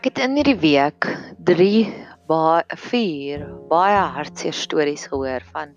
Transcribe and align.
Ek 0.00 0.06
het 0.08 0.20
in 0.24 0.38
hierdie 0.38 0.56
week 0.56 1.04
3 1.44 1.80
baie 2.24 2.76
4 2.88 3.42
baie 3.68 3.98
hartseer 4.14 4.54
stories 4.56 5.02
gehoor 5.12 5.44
van 5.52 5.74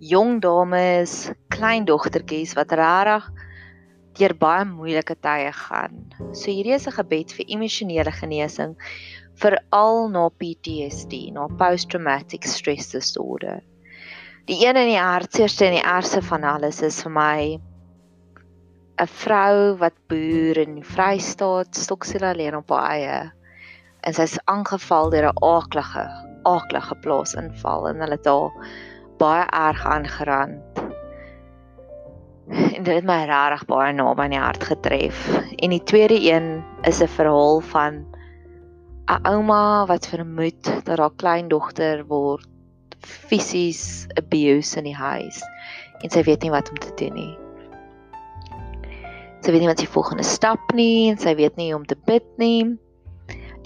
jong 0.00 0.38
dames, 0.40 1.12
kleindogtertjies 1.52 2.54
wat 2.56 2.72
regtig 2.80 3.26
deur 4.16 4.34
baie 4.40 4.64
moeilike 4.70 5.18
tye 5.28 5.52
gaan. 5.58 6.00
So 6.32 6.48
hierdie 6.48 6.72
is 6.78 6.88
'n 6.88 6.96
gebed 6.96 7.36
vir 7.36 7.52
emosionele 7.58 8.16
genesing 8.16 8.72
veral 9.36 10.08
na 10.08 10.24
PTSD, 10.30 11.28
na 11.36 11.44
post 11.60 11.90
traumatic 11.92 12.48
stress 12.48 12.96
disorder. 12.96 13.60
Die 14.48 14.64
een 14.64 14.80
in 14.80 14.88
die 14.94 14.96
hartseerste 14.96 15.68
en 15.68 15.76
die 15.76 15.84
ergste 15.84 16.22
van 16.32 16.48
alles 16.48 16.80
is 16.80 17.02
vir 17.04 17.12
my 17.12 17.60
'n 18.94 19.10
vrou 19.10 19.74
wat 19.78 19.94
boer 20.06 20.58
in 20.62 20.76
die 20.78 20.86
Vrystaat, 20.86 21.74
Stoksel 21.74 22.22
alleen 22.28 22.56
op 22.56 22.70
haar 22.70 22.90
eie. 22.94 23.32
En 24.06 24.14
sy's 24.14 24.38
aangeval 24.44 25.10
deur 25.10 25.26
'n 25.32 25.42
aaklige, 25.42 26.04
aaklige 26.42 26.94
plaasinval 27.02 27.88
en 27.88 28.00
hulle 28.04 28.18
het 28.18 28.30
haar 28.30 28.52
baie 29.18 29.44
erg 29.50 29.84
aangerand. 29.86 30.82
En 32.76 32.82
dit 32.82 32.94
het 32.94 33.04
my 33.04 33.24
regtig 33.24 33.64
baie 33.66 33.92
naby 33.92 34.22
aan 34.22 34.30
die 34.36 34.38
hart 34.38 34.64
getref. 34.64 35.28
En 35.56 35.70
die 35.70 35.82
tweede 35.82 36.18
een 36.30 36.64
is 36.82 37.02
'n 37.02 37.08
verhaal 37.08 37.60
van 37.60 38.04
'n 39.10 39.26
ouma 39.26 39.86
wat 39.86 40.06
vermoed 40.06 40.84
dat 40.84 40.98
haar 40.98 41.16
kleindogter 41.16 42.06
word 42.06 42.46
fisies 43.00 44.06
abuse 44.16 44.78
in 44.78 44.84
die 44.84 44.96
huis 44.96 45.42
en 46.00 46.10
sy 46.10 46.22
weet 46.22 46.42
nie 46.42 46.50
wat 46.50 46.70
om 46.70 46.78
te 46.78 46.92
doen 46.94 47.14
nie. 47.14 47.43
Sy 49.44 49.52
weet 49.52 49.60
nie 49.60 49.68
wat 49.68 49.80
sy 49.82 49.86
volgende 49.92 50.24
stap 50.24 50.70
nie 50.72 51.10
en 51.10 51.18
sy 51.20 51.34
weet 51.36 51.58
nie 51.60 51.66
hoe 51.68 51.82
om 51.82 51.82
te 51.84 51.98
bid 52.08 52.24
nie. 52.40 52.78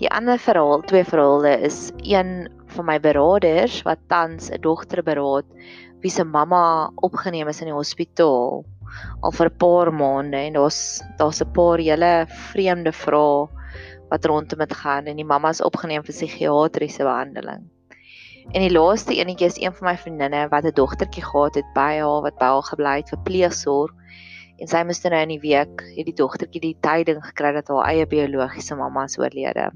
Die 0.01 0.09
ander 0.11 0.41
verhaal, 0.43 0.81
twee 0.91 1.05
verhale 1.07 1.53
is 1.69 1.93
een 2.03 2.49
van 2.75 2.87
my 2.89 2.97
beraders 2.99 3.77
wat 3.87 4.03
tans 4.11 4.49
'n 4.51 4.59
dogter 4.65 5.05
beraad 5.07 5.47
wie 6.03 6.11
se 6.11 6.25
mamma 6.25 6.91
opgeneem 6.97 7.47
is 7.53 7.61
in 7.63 7.71
die 7.71 7.77
hospitaal 7.77 8.65
al 9.23 9.37
vir 9.39 9.47
'n 9.47 9.59
paar 9.59 9.93
maande 9.95 10.41
en 10.49 10.59
daar's 10.59 10.81
daar's 11.23 11.41
'n 11.43 11.53
paar 11.55 11.79
hele 11.79 12.27
vreemde 12.51 12.93
vrae 12.93 13.47
wat 14.11 14.27
rondom 14.27 14.59
dit 14.59 14.75
gaan 14.83 15.07
en 15.07 15.17
die 15.17 15.31
mamma 15.31 15.55
is 15.55 15.63
opgeneem 15.63 16.03
vir 16.03 16.15
psigiatriese 16.15 17.07
behandeling. 17.07 17.71
En 18.51 18.67
die 18.67 18.75
laaste 18.75 19.15
enetjie 19.15 19.47
is 19.47 19.63
een 19.63 19.75
van 19.79 19.93
my 19.93 19.97
vriendinne 19.97 20.49
wat 20.51 20.65
'n 20.65 20.75
dogtertjie 20.75 21.23
gehad 21.23 21.55
het 21.55 21.71
by 21.75 22.03
haar 22.03 22.23
wat 22.27 22.39
by 22.39 22.51
haar 22.51 22.67
gebly 22.67 22.97
het 22.97 23.15
vir 23.15 23.23
pleegsorg 23.23 23.98
en 24.59 24.71
sy 24.71 24.85
moes 24.85 25.03
nou 25.05 25.23
in 25.23 25.35
die 25.35 25.43
week 25.43 25.85
hierdie 25.95 26.17
dogtertjie 26.19 26.61
die 26.61 26.77
tyding 26.83 27.21
gekry 27.23 27.53
dat 27.57 27.69
haar 27.69 27.91
eie 27.91 28.07
biologiese 28.07 28.77
mamma 28.77 29.05
is 29.05 29.19
oorlede. 29.19 29.71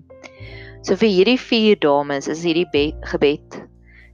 So 0.82 0.96
vir 0.96 1.08
hierdie 1.08 1.38
vier 1.38 1.76
dames 1.78 2.28
is 2.28 2.42
hierdie 2.42 2.66
gebed 3.12 3.62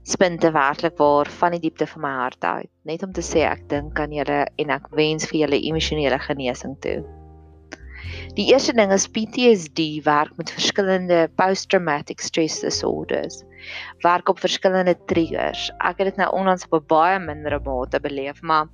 spinte 0.08 0.50
werklik 0.52 0.96
waar 0.96 1.28
van 1.28 1.52
die 1.52 1.60
diepte 1.60 1.86
van 1.86 2.02
my 2.02 2.10
hart 2.22 2.44
uit. 2.44 2.70
Net 2.88 3.02
om 3.04 3.12
te 3.12 3.24
sê 3.24 3.44
ek 3.44 3.66
dink 3.68 3.98
aan 4.00 4.14
julle 4.16 4.46
en 4.48 4.70
ek 4.72 4.88
wens 4.96 5.28
vir 5.28 5.42
julle 5.42 5.60
emosionele 5.68 6.18
genesing 6.24 6.76
toe. 6.84 7.02
Die 8.38 8.46
eerste 8.52 8.72
ding 8.72 8.92
is 8.94 9.08
PTSD 9.10 10.04
werk 10.06 10.32
met 10.38 10.52
verskillende 10.54 11.26
post-traumatic 11.36 12.22
stress 12.24 12.62
disorders. 12.64 13.42
Werk 14.06 14.30
op 14.32 14.40
verskillende 14.40 14.94
triggers. 15.10 15.68
Ek 15.84 16.00
het 16.00 16.12
dit 16.12 16.20
nou 16.22 16.30
onlangs 16.40 16.64
op 16.70 16.78
'n 16.78 16.86
baie 16.88 17.18
mindere 17.18 17.60
mate 17.64 18.00
beleef, 18.00 18.40
maar 18.42 18.68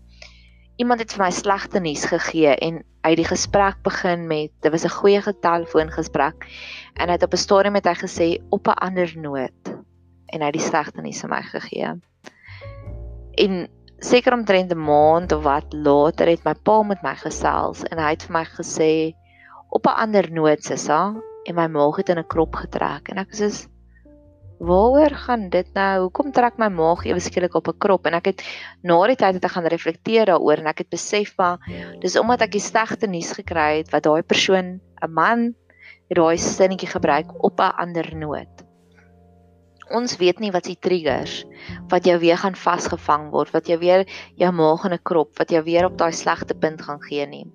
iemand 0.77 1.01
het 1.01 1.13
vir 1.15 1.25
my 1.25 1.31
slegte 1.31 1.81
nuus 1.81 2.05
gegee 2.11 2.55
en 2.67 2.83
uit 3.05 3.17
die 3.21 3.29
gesprek 3.29 3.83
begin 3.87 4.27
met 4.27 4.51
dit 4.61 4.73
was 4.73 4.85
'n 4.85 4.97
goeie 4.99 5.21
telefoongesprek 5.41 6.47
en 6.95 7.09
hy 7.09 7.15
het 7.15 7.23
op 7.23 7.33
'n 7.33 7.45
stadium 7.47 7.73
met 7.73 7.87
hy 7.87 7.95
gesê 7.95 8.43
op 8.51 8.67
'n 8.67 8.81
ander 8.87 9.13
noot 9.17 9.69
en 10.27 10.41
hy 10.41 10.47
het 10.47 10.59
die 10.59 10.69
slegte 10.71 11.01
nuus 11.01 11.25
aan 11.25 11.31
my 11.31 11.43
gegee. 11.43 12.01
En 13.35 13.69
seker 13.99 14.33
omtrent 14.33 14.73
'n 14.73 14.79
maand 14.79 15.33
of 15.33 15.43
wat 15.43 15.73
later 15.73 16.27
het 16.27 16.45
my 16.45 16.55
pa 16.55 16.83
met 16.83 17.03
my 17.03 17.15
gesels 17.15 17.83
en 17.85 17.99
hy 17.99 18.11
het 18.11 18.23
vir 18.23 18.33
my 18.33 18.45
gesê 18.45 19.15
op 19.71 19.87
'n 19.87 20.01
ander 20.05 20.31
noot 20.33 20.65
sissa 20.65 21.15
en 21.45 21.55
my 21.55 21.67
maag 21.67 21.97
het 21.97 22.09
in 22.09 22.19
'n 22.19 22.27
krop 22.27 22.55
getrek 22.55 23.09
en 23.09 23.19
ek 23.19 23.31
was 23.31 23.39
so 23.39 23.69
waaroor 24.65 25.15
gaan 25.27 25.49
dit 25.53 25.69
nou? 25.77 26.07
Hoekom 26.07 26.33
trek 26.33 26.57
my 26.59 26.69
maag 26.73 27.05
ewe 27.09 27.21
skielik 27.21 27.55
op 27.55 27.69
'n 27.69 27.79
krop? 27.79 28.07
En 28.07 28.15
ek 28.15 28.27
het 28.27 28.43
na 28.83 29.07
die 29.07 29.17
tyd 29.17 29.35
het 29.35 29.45
ek 29.45 29.55
gaan 29.57 29.67
reflekteer 29.67 30.27
daaroor 30.27 30.59
en 30.59 30.67
ek 30.67 30.79
het 30.79 30.91
besef 30.91 31.37
maar 31.37 31.59
dis 32.01 32.17
omdat 32.17 32.43
ek 32.43 32.53
die 32.53 32.61
slegte 32.61 33.07
nuus 33.07 33.33
gekry 33.33 33.79
het 33.79 33.91
wat 33.93 34.03
daai 34.03 34.23
persoon, 34.23 34.81
'n 35.03 35.13
man, 35.13 35.55
het 36.09 36.17
daai 36.17 36.39
sinnetjie 36.39 36.89
gebruik 36.89 37.45
op 37.45 37.61
'n 37.61 37.77
ander 37.77 38.17
noot. 38.17 38.65
Ons 39.91 40.17
weet 40.17 40.41
nie 40.41 40.51
wat 40.51 40.65
die 40.65 40.79
triggers 40.81 41.45
wat 41.89 42.05
jou 42.05 42.19
weer 42.19 42.37
gaan 42.37 42.55
vasgevang 42.57 43.31
word, 43.31 43.53
wat 43.53 43.67
jou 43.67 43.79
weer 43.79 44.07
jou 44.37 44.53
maag 44.53 44.85
in 44.85 44.93
'n 44.93 45.03
krop, 45.03 45.39
wat 45.39 45.51
jou 45.51 45.63
weer 45.63 45.85
op 45.85 45.99
daai 45.99 46.13
slegte 46.13 46.55
punt 46.55 46.83
gaan 46.83 47.03
gee 47.03 47.27
nie. 47.27 47.47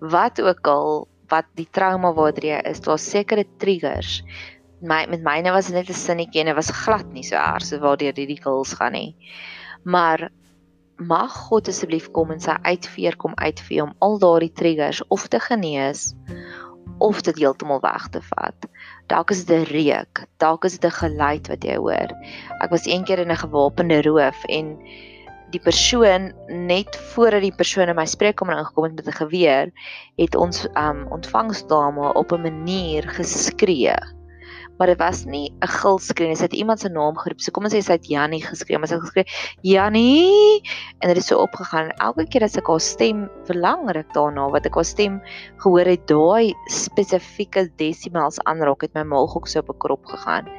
Wat 0.00 0.40
ook 0.40 0.66
al 0.66 1.08
wat 1.28 1.46
die 1.54 1.68
trauma 1.70 2.12
waardeur 2.12 2.44
jy 2.44 2.60
is, 2.70 2.80
daar's 2.80 3.10
sekere 3.10 3.44
triggers 3.58 4.22
my 4.82 5.06
met 5.06 5.22
myne 5.22 5.52
was 5.54 5.68
dit 5.70 5.74
net 5.74 5.88
'n 5.88 5.94
sinnetjie 5.94 6.40
en 6.40 6.46
dit 6.46 6.54
was 6.58 6.70
glad 6.84 7.12
nie 7.12 7.22
so 7.22 7.36
erg 7.36 7.64
so 7.64 7.78
waardeur 7.78 8.14
hierdie 8.16 8.40
kuls 8.42 8.74
gaan 8.74 8.92
nie. 8.92 9.14
Maar 9.84 10.30
mag 10.96 11.32
God 11.48 11.68
asseblief 11.68 12.10
kom 12.10 12.30
en 12.30 12.40
sy 12.40 12.56
uitveer 12.62 13.16
kom 13.16 13.32
uitvee 13.34 13.82
om 13.82 13.94
al 13.98 14.18
daardie 14.18 14.52
triggers 14.52 15.02
of 15.08 15.28
te 15.28 15.40
genees 15.40 16.14
of 16.98 17.22
dit 17.22 17.38
heeltemal 17.38 17.80
weg 17.80 18.08
te 18.08 18.20
vat. 18.22 18.66
Dalk 19.06 19.30
is 19.30 19.44
dit 19.44 19.58
'n 19.58 19.70
reuk, 19.70 20.26
dalk 20.38 20.64
is 20.64 20.78
dit 20.78 20.90
'n 20.90 20.94
geluid 20.94 21.48
wat 21.48 21.64
jy 21.64 21.76
hoor. 21.76 22.10
Ek 22.60 22.70
was 22.70 22.86
eendag 22.86 23.18
in 23.18 23.30
'n 23.30 23.36
gewapende 23.36 24.02
roof 24.02 24.44
en 24.48 24.78
die 25.50 25.60
persoon 25.60 26.32
net 26.48 26.96
voordat 26.96 27.42
die 27.42 27.54
persoon 27.54 27.88
in 27.88 27.96
my 27.96 28.06
spreekkamer 28.06 28.58
ingekom 28.58 28.84
het 28.84 28.94
met 28.94 29.06
'n 29.06 29.20
geweer, 29.22 29.70
het 30.16 30.34
ons 30.34 30.66
um 30.74 31.06
ontvangsdame 31.10 32.14
op 32.14 32.32
'n 32.32 32.42
manier 32.42 33.02
geskree 33.08 34.21
maar 34.82 34.90
dit 34.90 34.98
was 34.98 35.24
nie 35.30 35.54
'n 35.62 35.68
gilskree 35.78 36.26
nie. 36.26 36.36
Sy 36.36 36.42
het 36.42 36.58
iemand 36.58 36.80
se 36.80 36.88
naam 36.88 37.14
geroep. 37.16 37.40
So 37.40 37.52
kom 37.52 37.64
ons 37.64 37.74
sê 37.74 37.82
sy 37.86 37.92
het 37.92 38.06
Jannie 38.10 38.42
geskree, 38.42 38.78
maar 38.78 38.88
sy 38.88 38.94
het 38.94 39.04
geskree 39.04 39.26
Jannie 39.62 40.58
en 40.98 41.08
dit 41.08 41.16
het 41.16 41.24
so 41.24 41.38
opgegaan. 41.38 41.92
Elke 42.02 42.26
keer 42.26 42.42
as 42.42 42.56
ek 42.56 42.66
haar 42.66 42.80
stem 42.80 43.30
verlangrik 43.46 44.10
daarna 44.12 44.50
wat 44.50 44.66
ek 44.66 44.74
haar 44.74 44.84
stem 44.84 45.20
gehoor 45.62 45.86
het, 45.86 46.08
daai 46.08 46.54
spesifieke 46.66 47.70
desimals 47.76 48.40
aanraak 48.42 48.82
het 48.82 48.94
my 48.94 49.04
maag 49.04 49.36
ook 49.36 49.46
so 49.46 49.60
op 49.60 49.70
'n 49.70 49.78
krop 49.78 50.04
gegaan. 50.04 50.50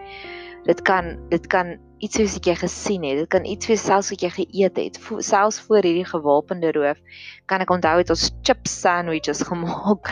Dit 0.63 0.81
kan 0.81 1.19
dit 1.29 1.47
kan 1.47 1.77
iets 1.99 2.17
wees 2.17 2.33
wat 2.33 2.45
jy 2.45 2.55
gesien 2.55 3.03
het. 3.03 3.17
Dit 3.17 3.27
kan 3.27 3.45
iets 3.45 3.67
wees 3.67 3.83
selfs 3.83 4.09
wat 4.09 4.21
jy 4.21 4.29
geëet 4.29 4.77
het. 4.77 4.97
Vo, 4.97 5.19
selfs 5.19 5.59
voor 5.59 5.83
hierdie 5.83 6.05
gewapende 6.05 6.71
roof 6.71 6.97
kan 7.45 7.59
ek 7.59 7.69
onthou 7.69 7.97
het 7.97 8.09
ons 8.09 8.31
chip 8.41 8.67
sandwiches 8.67 9.43
gemaak 9.43 10.07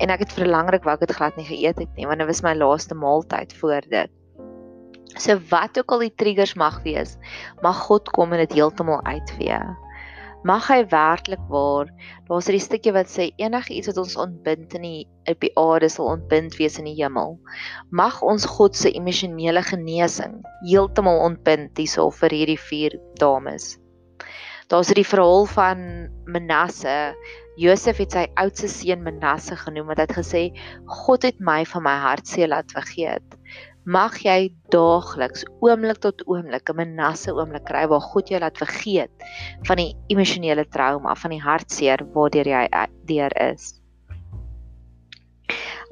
en 0.00 0.10
ek 0.10 0.24
het 0.24 0.32
vir 0.32 0.46
'n 0.46 0.50
langer 0.50 0.72
ruk 0.72 0.84
wou 0.84 0.94
ek 0.94 1.06
dit 1.06 1.16
glad 1.16 1.36
nie 1.36 1.46
geëet 1.46 1.78
het 1.78 1.94
nie 1.96 2.06
want 2.06 2.18
dit 2.18 2.26
was 2.26 2.42
my 2.42 2.54
laaste 2.54 2.94
maaltyd 2.94 3.52
voor 3.60 3.80
dit. 3.88 4.10
So 5.18 5.36
wat 5.50 5.78
ook 5.78 5.92
al 5.92 6.08
die 6.08 6.14
triggers 6.14 6.54
mag 6.54 6.82
wees, 6.82 7.18
mag 7.62 7.76
God 7.86 8.08
kom 8.10 8.32
en 8.32 8.38
dit 8.38 8.52
heeltemal 8.52 9.04
uitvee. 9.04 9.60
Mag 10.42 10.66
hy 10.66 10.80
werklik 10.90 11.42
waar, 11.48 11.86
daar's 12.26 12.48
'n 12.48 12.58
stukkie 12.58 12.92
wat 12.92 13.06
sê 13.06 13.30
enigiets 13.36 13.86
wat 13.86 13.98
ons 13.98 14.16
ontbind 14.16 14.74
in 14.74 14.82
die 14.82 15.08
op 15.30 15.40
die 15.40 15.52
aarde 15.54 15.88
sal 15.88 16.06
ontbind 16.06 16.56
wees 16.56 16.78
in 16.78 16.84
die 16.84 16.98
hemel. 16.98 17.38
Mag 17.90 18.22
ons 18.22 18.44
God 18.44 18.76
se 18.76 18.90
emosionele 18.90 19.62
genesing 19.62 20.42
heeltemal 20.66 21.20
ontbind 21.28 21.78
hierso 21.78 22.10
vir 22.10 22.30
hierdie 22.30 22.58
vier 22.58 22.98
dames. 23.14 23.78
Daar's 24.66 24.88
hierdie 24.88 25.06
verhaal 25.06 25.46
van 25.46 26.08
Manasse 26.24 27.14
Josef 27.60 27.98
het 28.00 28.14
sy 28.16 28.22
oudste 28.40 28.68
seun 28.72 29.02
Manasse 29.04 29.56
genoem 29.60 29.90
want 29.90 30.00
hy 30.00 30.06
het 30.06 30.16
gesê 30.16 30.42
God 31.04 31.26
het 31.28 31.40
my 31.44 31.60
van 31.68 31.84
my 31.84 31.94
hartseer 32.00 32.48
laat 32.48 32.72
vergeet. 32.72 33.36
Mag 33.84 34.16
jy 34.24 34.54
daagliks 34.72 35.44
oomblik 35.60 36.00
tot 36.00 36.24
oomblik 36.30 36.70
'n 36.70 36.78
Manasse 36.80 37.34
oomblik 37.34 37.66
kry 37.68 37.84
waar 37.92 38.00
God 38.00 38.32
jou 38.32 38.40
laat 38.40 38.56
vergeet 38.56 39.28
van 39.68 39.76
die 39.76 39.92
emosionele 40.08 40.64
trauma, 40.64 41.14
van 41.14 41.30
die 41.36 41.42
hartseer 41.42 42.06
waardeur 42.14 42.48
jy 42.48 42.64
eh, 42.72 42.88
deur 43.04 43.36
is. 43.52 43.81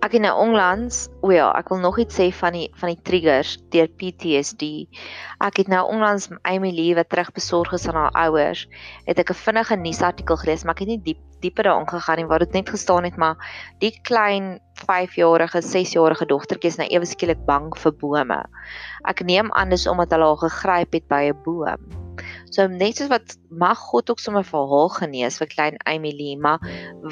Ek 0.00 0.14
het 0.16 0.22
nou 0.24 0.32
onlangs, 0.40 1.10
o 1.20 1.28
ja, 1.28 1.50
ek 1.58 1.68
wil 1.68 1.82
nog 1.82 1.98
iets 2.00 2.16
sê 2.16 2.30
van 2.32 2.54
die 2.56 2.70
van 2.80 2.94
die 2.94 3.02
triggers 3.04 3.58
deur 3.74 3.90
PTSD. 4.00 4.88
Ek 5.44 5.60
het 5.60 5.68
nou 5.68 5.82
onlangs 5.92 6.30
Amy 6.48 6.70
Lee 6.72 6.94
wat 6.96 7.10
terugbesorg 7.12 7.74
is 7.76 7.84
aan 7.90 7.98
haar 8.00 8.16
ouers, 8.22 8.64
het 9.04 9.20
ek 9.20 9.34
'n 9.34 9.42
vinnige 9.42 9.76
nuusartikel 9.76 10.40
gelees, 10.40 10.64
maar 10.64 10.72
ek 10.72 10.86
het 10.86 10.88
nie 10.88 11.02
diep 11.04 11.20
dieper 11.40 11.64
daarin 11.64 11.88
gegaan 11.88 12.16
nie 12.16 12.26
waar 12.26 12.38
dit 12.38 12.52
net 12.52 12.68
gestaan 12.68 13.04
het 13.04 13.16
maar 13.16 13.36
die 13.80 13.92
klein 14.02 14.60
5-jarige, 14.88 15.60
6-jarige 15.60 16.26
dogtertjie 16.26 16.70
is 16.70 16.76
nou 16.76 16.88
ewe 16.88 17.04
skielik 17.04 17.44
bang 17.44 17.72
vir 17.76 17.92
bome. 17.92 18.44
Ek 19.04 19.20
neem 19.20 19.52
aan 19.52 19.68
dis 19.68 19.86
omdat 19.86 20.10
hulle 20.16 20.32
haar 20.32 20.48
gegryp 20.48 20.92
het 20.92 21.08
by 21.08 21.28
'n 21.28 21.42
boom. 21.44 21.99
So 22.50 22.66
net 22.66 22.98
soos 22.98 23.10
wat 23.12 23.36
mag 23.62 23.78
God 23.78 24.10
ook 24.10 24.18
sommer 24.18 24.42
vir 24.46 24.64
haar 24.72 24.90
genees 24.96 25.38
vir 25.38 25.48
klein 25.52 25.76
Emily, 25.86 26.34
maar 26.34 26.58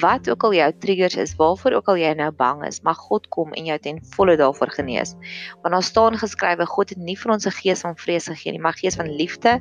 wat 0.02 0.26
ook 0.30 0.48
al 0.48 0.56
jou 0.56 0.70
triggers 0.82 1.14
is, 1.14 1.36
waarvoor 1.38 1.78
ook 1.78 1.90
al 1.92 2.00
jy 2.00 2.10
nou 2.18 2.30
bang 2.34 2.64
is, 2.66 2.80
mag 2.82 2.98
God 3.06 3.28
kom 3.34 3.54
en 3.54 3.68
jou 3.70 3.78
ten 3.78 4.00
volle 4.16 4.34
daarvoor 4.40 4.74
genees. 4.74 5.14
Want 5.62 5.76
daar 5.76 5.86
staan 5.86 6.18
geskrywe 6.18 6.66
God 6.66 6.90
het 6.90 6.98
nie 6.98 7.16
vir 7.16 7.32
ons 7.32 7.46
'n 7.46 7.54
gees 7.54 7.86
van 7.86 7.94
vrees 7.96 8.26
gegee 8.26 8.52
nie, 8.52 8.60
maar 8.60 8.74
gees 8.74 8.98
van 8.98 9.06
liefde, 9.06 9.60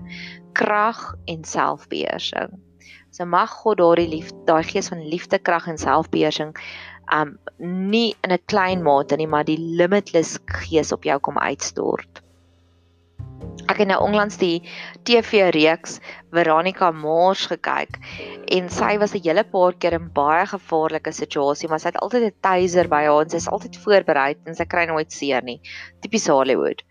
krag 0.54 1.14
en 1.26 1.44
selfbeheersing. 1.44 2.58
So 3.12 3.26
mag 3.26 3.50
God 3.50 3.78
daardie 3.78 4.10
liefde, 4.10 4.38
daai 4.46 4.64
gees 4.64 4.90
van 4.90 5.08
liefde, 5.08 5.38
krag 5.40 5.68
en 5.68 5.78
selfbeheersing 5.78 6.58
um 7.14 7.38
nie 7.60 8.16
in 8.24 8.32
'n 8.32 8.46
klein 8.46 8.84
mate 8.84 9.16
nie, 9.16 9.28
maar 9.28 9.46
die 9.46 9.60
limitless 9.60 10.40
gees 10.46 10.92
op 10.92 11.04
jou 11.04 11.20
kom 11.20 11.38
uitstort. 11.38 12.27
Ek 13.68 13.81
het 13.81 13.90
nou 13.90 13.98
onlangs 14.00 14.38
die 14.40 14.62
TV 15.04 15.50
reeks 15.52 15.98
Veronica 16.31 16.88
Mars 16.96 17.44
gekyk 17.52 17.98
en 18.56 18.69
sy 18.72 18.94
was 19.02 19.14
'n 19.16 19.24
hele 19.25 19.44
paar 19.44 19.75
keer 19.75 19.98
in 19.98 20.08
baie 20.14 20.46
gevaarlike 20.48 21.12
situasie, 21.12 21.68
maar 21.68 21.84
sy 21.84 21.92
het 21.92 22.00
altyd 22.00 22.24
'n 22.24 22.40
taser 22.42 22.88
by 22.88 23.04
haar 23.04 23.25
en 23.25 23.30
sy 23.30 23.38
is 23.38 23.50
altyd 23.52 23.75
voorberei 23.84 24.36
en 24.46 24.56
sy 24.56 24.66
kry 24.66 24.86
nooit 24.88 25.12
seer 25.12 25.44
nie. 25.44 25.60
Tipies 26.02 26.28
Hollywood. 26.28 26.84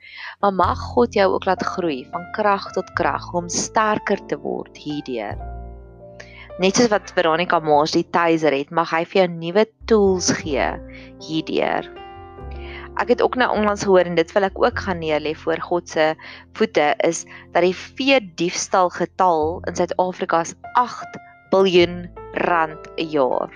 Maar 0.42 0.52
mag 0.52 0.78
God 0.78 1.14
jou 1.14 1.32
ook 1.32 1.46
laat 1.46 1.62
groei 1.64 2.04
van 2.12 2.30
krag 2.32 2.72
tot 2.72 2.92
krag 2.94 3.32
om 3.32 3.48
sterker 3.48 4.26
te 4.26 4.36
word 4.36 4.76
hierdeur. 4.76 5.36
Net 6.58 6.76
soos 6.76 6.88
wat 6.88 7.10
Veronica 7.10 7.58
Mars 7.58 7.92
die 7.92 8.10
taser 8.10 8.52
het, 8.52 8.70
mag 8.70 8.90
hy 8.90 9.04
vir 9.04 9.22
jou 9.22 9.28
nuwe 9.32 9.66
tools 9.86 10.30
gee 10.30 10.72
hierdeur. 11.20 12.05
Ek 12.96 13.10
het 13.12 13.22
ook 13.22 13.36
nou 13.36 13.50
onlangs 13.52 13.84
gehoor 13.84 14.08
en 14.08 14.16
dit 14.16 14.32
wil 14.32 14.48
ek 14.48 14.56
ook 14.56 14.78
gaan 14.86 15.02
neerlê 15.02 15.34
voor 15.36 15.60
God 15.60 15.88
se 15.88 16.14
voete 16.56 16.94
is 17.04 17.24
dat 17.52 17.62
die 17.66 17.76
vee 17.76 18.20
diefstal 18.40 18.88
getal 18.94 19.60
in 19.68 19.76
Suid-Afrika 19.76 20.40
is 20.40 20.54
8 20.80 21.18
biljoen 21.52 22.08
rand 22.48 22.88
'n 22.96 23.08
jaar. 23.12 23.52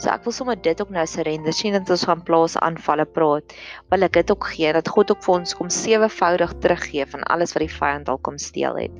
So 0.00 0.08
ek 0.08 0.24
wil 0.24 0.32
sommer 0.32 0.56
dit 0.56 0.80
ook 0.80 0.92
nou 0.96 1.06
surrender 1.06 1.52
sien 1.52 1.72
dat 1.76 1.90
ons 1.92 2.04
gaan 2.08 2.22
plaas 2.24 2.56
aanvalle 2.56 3.04
praat. 3.04 3.52
Wil 3.92 4.02
ek 4.02 4.12
dit 4.12 4.30
ook 4.32 4.46
gee 4.52 4.72
dat 4.72 4.88
God 4.88 5.10
ook 5.12 5.24
vir 5.24 5.34
ons 5.34 5.54
kom 5.54 5.68
sewevoudig 5.68 6.54
teruggee 6.64 7.04
van 7.06 7.22
alles 7.28 7.52
wat 7.52 7.66
die 7.66 7.74
vyand 7.74 8.08
al 8.08 8.18
kom 8.18 8.38
steel 8.38 8.78
het. 8.80 8.94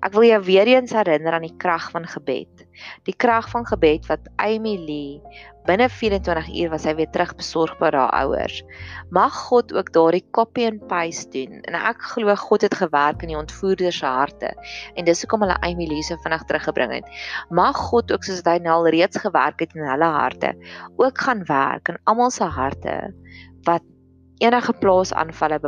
Ek 0.00 0.12
wil 0.16 0.24
jou 0.24 0.40
weer 0.44 0.68
eens 0.72 0.92
herinner 0.96 1.36
aan 1.36 1.44
die 1.44 1.56
krag 1.60 1.90
van 1.90 2.08
gebed. 2.08 2.55
Die 3.08 3.14
krag 3.16 3.48
van 3.52 3.66
gebed 3.66 4.06
wat 4.10 4.28
Amy 4.42 4.76
Lee 4.78 5.44
binne 5.66 5.88
24 5.90 6.48
uur 6.54 6.70
was 6.70 6.84
sy 6.86 6.94
weer 6.94 7.08
terug 7.10 7.32
besorg 7.38 7.74
by 7.80 7.90
haar 7.90 8.12
ouers. 8.22 8.60
Mag 9.10 9.34
God 9.48 9.72
ook 9.74 9.90
daardie 9.94 10.22
copy 10.36 10.66
and 10.68 10.84
paste 10.90 11.32
doen. 11.34 11.60
En 11.66 11.74
ek 11.78 12.04
glo 12.12 12.34
God 12.38 12.66
het 12.66 12.76
gewerk 12.78 13.24
in 13.26 13.32
die 13.32 13.38
ontvoerders 13.38 13.98
se 14.02 14.06
harte 14.06 14.52
en 14.94 15.08
dis 15.08 15.24
hoekom 15.24 15.46
hulle 15.46 15.58
Amy 15.66 15.88
Lee 15.90 16.06
so 16.06 16.18
vinnig 16.22 16.46
teruggebring 16.46 16.94
het. 16.98 17.10
Mag 17.50 17.76
God 17.90 18.14
ook 18.14 18.26
soos 18.26 18.44
hy 18.46 18.58
nou 18.62 18.78
al 18.80 18.90
reeds 18.94 19.18
gewerk 19.22 19.64
het 19.64 19.74
in 19.74 19.86
hulle 19.86 20.12
harte, 20.18 20.54
ook 20.96 21.26
gaan 21.26 21.44
werk 21.50 21.90
in 21.92 22.00
almal 22.04 22.30
se 22.34 22.46
harte 22.46 22.96
wat 23.66 23.82
enige 24.42 24.72
plaasaanvalle 24.80 25.58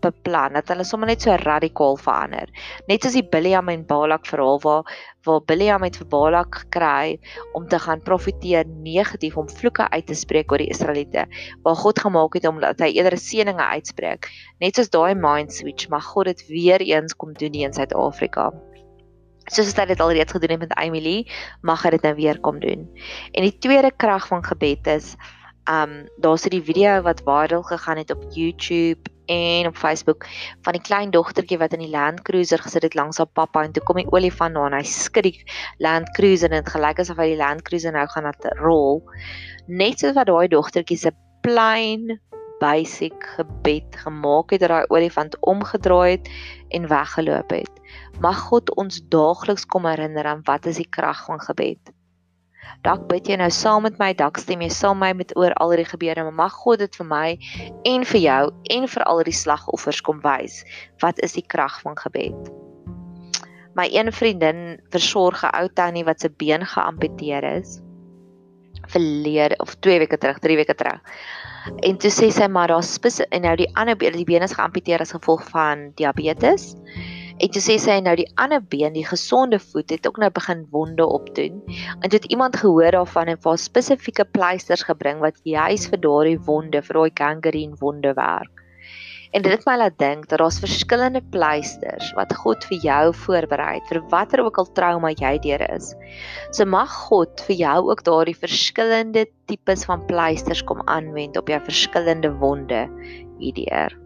beplan 0.00 0.56
dat 0.56 0.70
hulle 0.72 0.84
sommer 0.88 1.10
net 1.10 1.24
so 1.24 1.34
radikaal 1.42 1.98
verander. 2.00 2.48
Net 2.88 3.04
soos 3.04 3.16
die 3.18 3.24
Biliam 3.24 3.68
en 3.68 3.84
Balak 3.88 4.26
verhaal 4.30 4.60
waar 4.64 4.94
waar 5.24 5.40
Biliam 5.48 5.84
het 5.84 5.96
vir 5.96 6.08
Balak 6.12 6.58
gekry 6.62 7.18
om 7.56 7.68
te 7.68 7.78
gaan 7.80 8.02
profeteer 8.04 8.66
negatief 8.84 9.36
om 9.40 9.48
vloeke 9.48 9.88
uit 9.90 10.06
te 10.06 10.16
spreek 10.16 10.52
oor 10.52 10.60
die 10.60 10.68
Israeliete, 10.72 11.24
waar 11.64 11.78
God 11.80 12.00
gemaak 12.00 12.36
het 12.36 12.48
om 12.48 12.60
dat 12.60 12.80
hy 12.84 12.90
eerder 12.92 13.16
seëninge 13.20 13.64
uitspreek. 13.76 14.28
Net 14.60 14.76
soos 14.76 14.92
daai 14.92 15.14
mind 15.16 15.52
switch, 15.52 15.88
mag 15.88 16.04
God 16.12 16.28
dit 16.32 16.44
weer 16.48 16.84
eens 16.84 17.16
kom 17.16 17.32
doen 17.32 17.56
in 17.56 17.72
Suid-Afrika. 17.72 18.50
Soos 19.52 19.72
hy 19.76 19.88
dit 19.88 20.00
alreeds 20.00 20.32
gedoen 20.32 20.56
het 20.56 20.60
met 20.64 20.76
Emily, 20.80 21.24
mag 21.62 21.82
hy 21.84 21.96
dit 21.96 22.04
nou 22.04 22.14
weer 22.20 22.40
kom 22.40 22.60
doen. 22.60 22.84
En 23.32 23.44
die 23.44 23.56
tweede 23.60 23.92
krag 23.96 24.28
van 24.28 24.44
gebed 24.44 24.92
is 24.92 25.14
um 25.70 26.08
daar's 26.16 26.46
'n 26.46 26.62
video 26.62 27.02
wat 27.02 27.22
viral 27.24 27.62
gegaan 27.62 27.96
het 27.96 28.10
op 28.10 28.22
YouTube 28.30 29.10
en 29.26 29.66
op 29.66 29.76
Facebook 29.76 30.26
van 30.62 30.72
die 30.72 30.82
klein 30.82 31.10
dogtertjie 31.10 31.58
wat 31.58 31.72
in 31.72 31.78
die 31.78 31.90
Land 31.90 32.22
Cruiser 32.22 32.58
gesit 32.58 32.82
het 32.82 32.94
langs 32.94 33.18
haar 33.18 33.26
pappa 33.32 33.62
en 33.62 33.72
toe 33.72 33.82
kom 33.82 33.96
die 33.96 34.12
olifant 34.12 34.54
daar 34.54 34.72
en 34.72 34.78
hy 34.78 34.84
skud 34.84 35.22
die 35.22 35.44
Land 35.78 36.10
Cruiser 36.16 36.50
en 36.50 36.62
dit 36.62 36.72
gelyk 36.74 37.00
asof 37.00 37.16
hy 37.16 37.30
die 37.32 37.40
Land 37.40 37.62
Cruiser 37.62 37.92
nou 37.92 38.06
gaan 38.06 38.28
laat 38.28 38.48
rol. 38.60 39.02
Net 39.66 39.98
so 39.98 40.12
wat 40.12 40.28
daai 40.28 40.48
dogtertjie 40.48 40.98
se 40.98 41.12
plain 41.40 42.20
basic 42.60 43.16
gebed 43.36 43.96
gemaak 44.04 44.54
het 44.54 44.60
dat 44.60 44.72
daai 44.72 44.86
olifant 44.88 45.36
omgedraai 45.40 46.10
het 46.16 46.30
en 46.68 46.88
weggeloop 46.88 47.50
het. 47.50 47.82
Mag 48.20 48.46
God 48.48 48.74
ons 48.76 49.00
daagliks 49.08 49.66
kom 49.66 49.88
herinner 49.88 50.26
aan 50.26 50.44
wat 50.44 50.66
is 50.66 50.80
die 50.80 50.88
krag 50.88 51.24
van 51.24 51.40
gebed. 51.40 51.93
Dalk 52.84 53.06
bid 53.08 53.28
jy 53.28 53.38
nou 53.40 53.50
saam 53.50 53.82
met 53.86 53.98
my, 53.98 54.12
dalk 54.14 54.38
stem 54.38 54.60
jy 54.60 54.68
saam 54.68 54.98
met 54.98 55.14
my 55.14 55.24
met 55.24 55.36
oor 55.36 55.54
al 55.62 55.76
die 55.76 55.86
gebeure, 55.88 56.24
maar 56.24 56.38
mag 56.46 56.58
God 56.64 56.78
dit 56.84 56.96
vir 56.96 57.06
my 57.06 57.28
en 57.84 58.04
vir 58.04 58.20
jou 58.20 58.42
en 58.76 58.88
vir 58.88 59.04
al 59.04 59.24
die 59.24 59.32
slagoffers 59.32 60.02
kom 60.04 60.20
wys. 60.24 60.62
Wat 61.00 61.18
is 61.24 61.36
die 61.38 61.46
krag 61.46 61.80
van 61.80 61.96
gebed? 61.96 62.52
My 63.74 63.88
een 63.90 64.12
vriendin 64.12 64.78
versorg 64.94 65.42
'n 65.42 65.56
ou 65.62 65.68
tannie 65.68 66.04
wat 66.04 66.20
se 66.20 66.30
been 66.30 66.64
geamputeer 66.66 67.44
is 67.56 67.80
verlede 68.86 69.56
of 69.56 69.74
2 69.74 69.98
weke 69.98 70.18
terug, 70.18 70.38
3 70.38 70.56
weke 70.56 70.74
terug. 70.74 71.00
En 71.80 71.96
toe 71.96 72.10
sê 72.12 72.30
sy 72.32 72.46
maar 72.52 72.68
daar's 72.68 72.92
spesifiek 72.92 73.32
en 73.32 73.46
nou 73.46 73.54
die 73.56 73.70
ander 73.80 73.96
been, 73.96 74.16
die 74.16 74.28
been 74.28 74.44
is 74.44 74.52
geamputeer 74.56 75.00
as 75.00 75.14
gevolg 75.16 75.46
van 75.48 75.90
diabetes. 75.96 76.74
En 77.34 77.50
toe 77.50 77.60
sê 77.62 77.74
sy 77.82 77.96
nou 77.98 78.14
die 78.14 78.28
ander 78.38 78.62
been, 78.62 78.94
die 78.94 79.06
gesonde 79.06 79.58
voet 79.58 79.90
het 79.90 80.06
ook 80.06 80.20
nou 80.22 80.30
begin 80.30 80.66
wonde 80.70 81.06
opdoen. 81.06 81.62
En 82.00 82.08
toe 82.08 82.20
het 82.20 82.30
iemand 82.30 82.56
gehoor 82.56 82.94
daarvan 82.94 83.32
en 83.32 83.40
vir 83.42 83.58
spesifieke 83.58 84.24
pleisters 84.24 84.84
gebring 84.86 85.18
wat 85.24 85.40
juis 85.42 85.88
vir 85.90 86.00
daardie 86.04 86.38
wonde, 86.46 86.82
vir 86.82 87.00
daai 87.00 87.16
gangrene 87.18 87.80
wonde 87.80 88.14
werk. 88.14 88.62
En 89.34 89.42
dit 89.42 89.50
het 89.50 89.64
my 89.66 89.74
laat 89.80 89.96
dink 89.98 90.28
dat 90.30 90.38
daar's 90.38 90.60
verskillende 90.62 91.18
pleisters 91.34 92.12
wat 92.14 92.36
God 92.38 92.62
vir 92.70 92.78
jou 92.86 93.02
voorberei 93.24 93.80
vir 93.88 93.98
watter 94.12 94.44
ook 94.44 94.60
al 94.62 94.70
trauma 94.78 95.10
jy 95.10 95.32
deur 95.42 95.64
is. 95.74 95.90
So 96.54 96.62
mag 96.70 96.94
God 97.08 97.42
vir 97.48 97.58
jou 97.64 97.74
ook 97.90 98.06
daardie 98.06 98.36
verskillende 98.38 99.26
tipes 99.50 99.82
van 99.90 100.06
pleisters 100.06 100.62
kom 100.62 100.86
aanwend 100.86 101.36
op 101.40 101.50
jou 101.50 101.58
verskillende 101.66 102.30
wonde 102.38 102.86
hierdeur. 103.42 104.03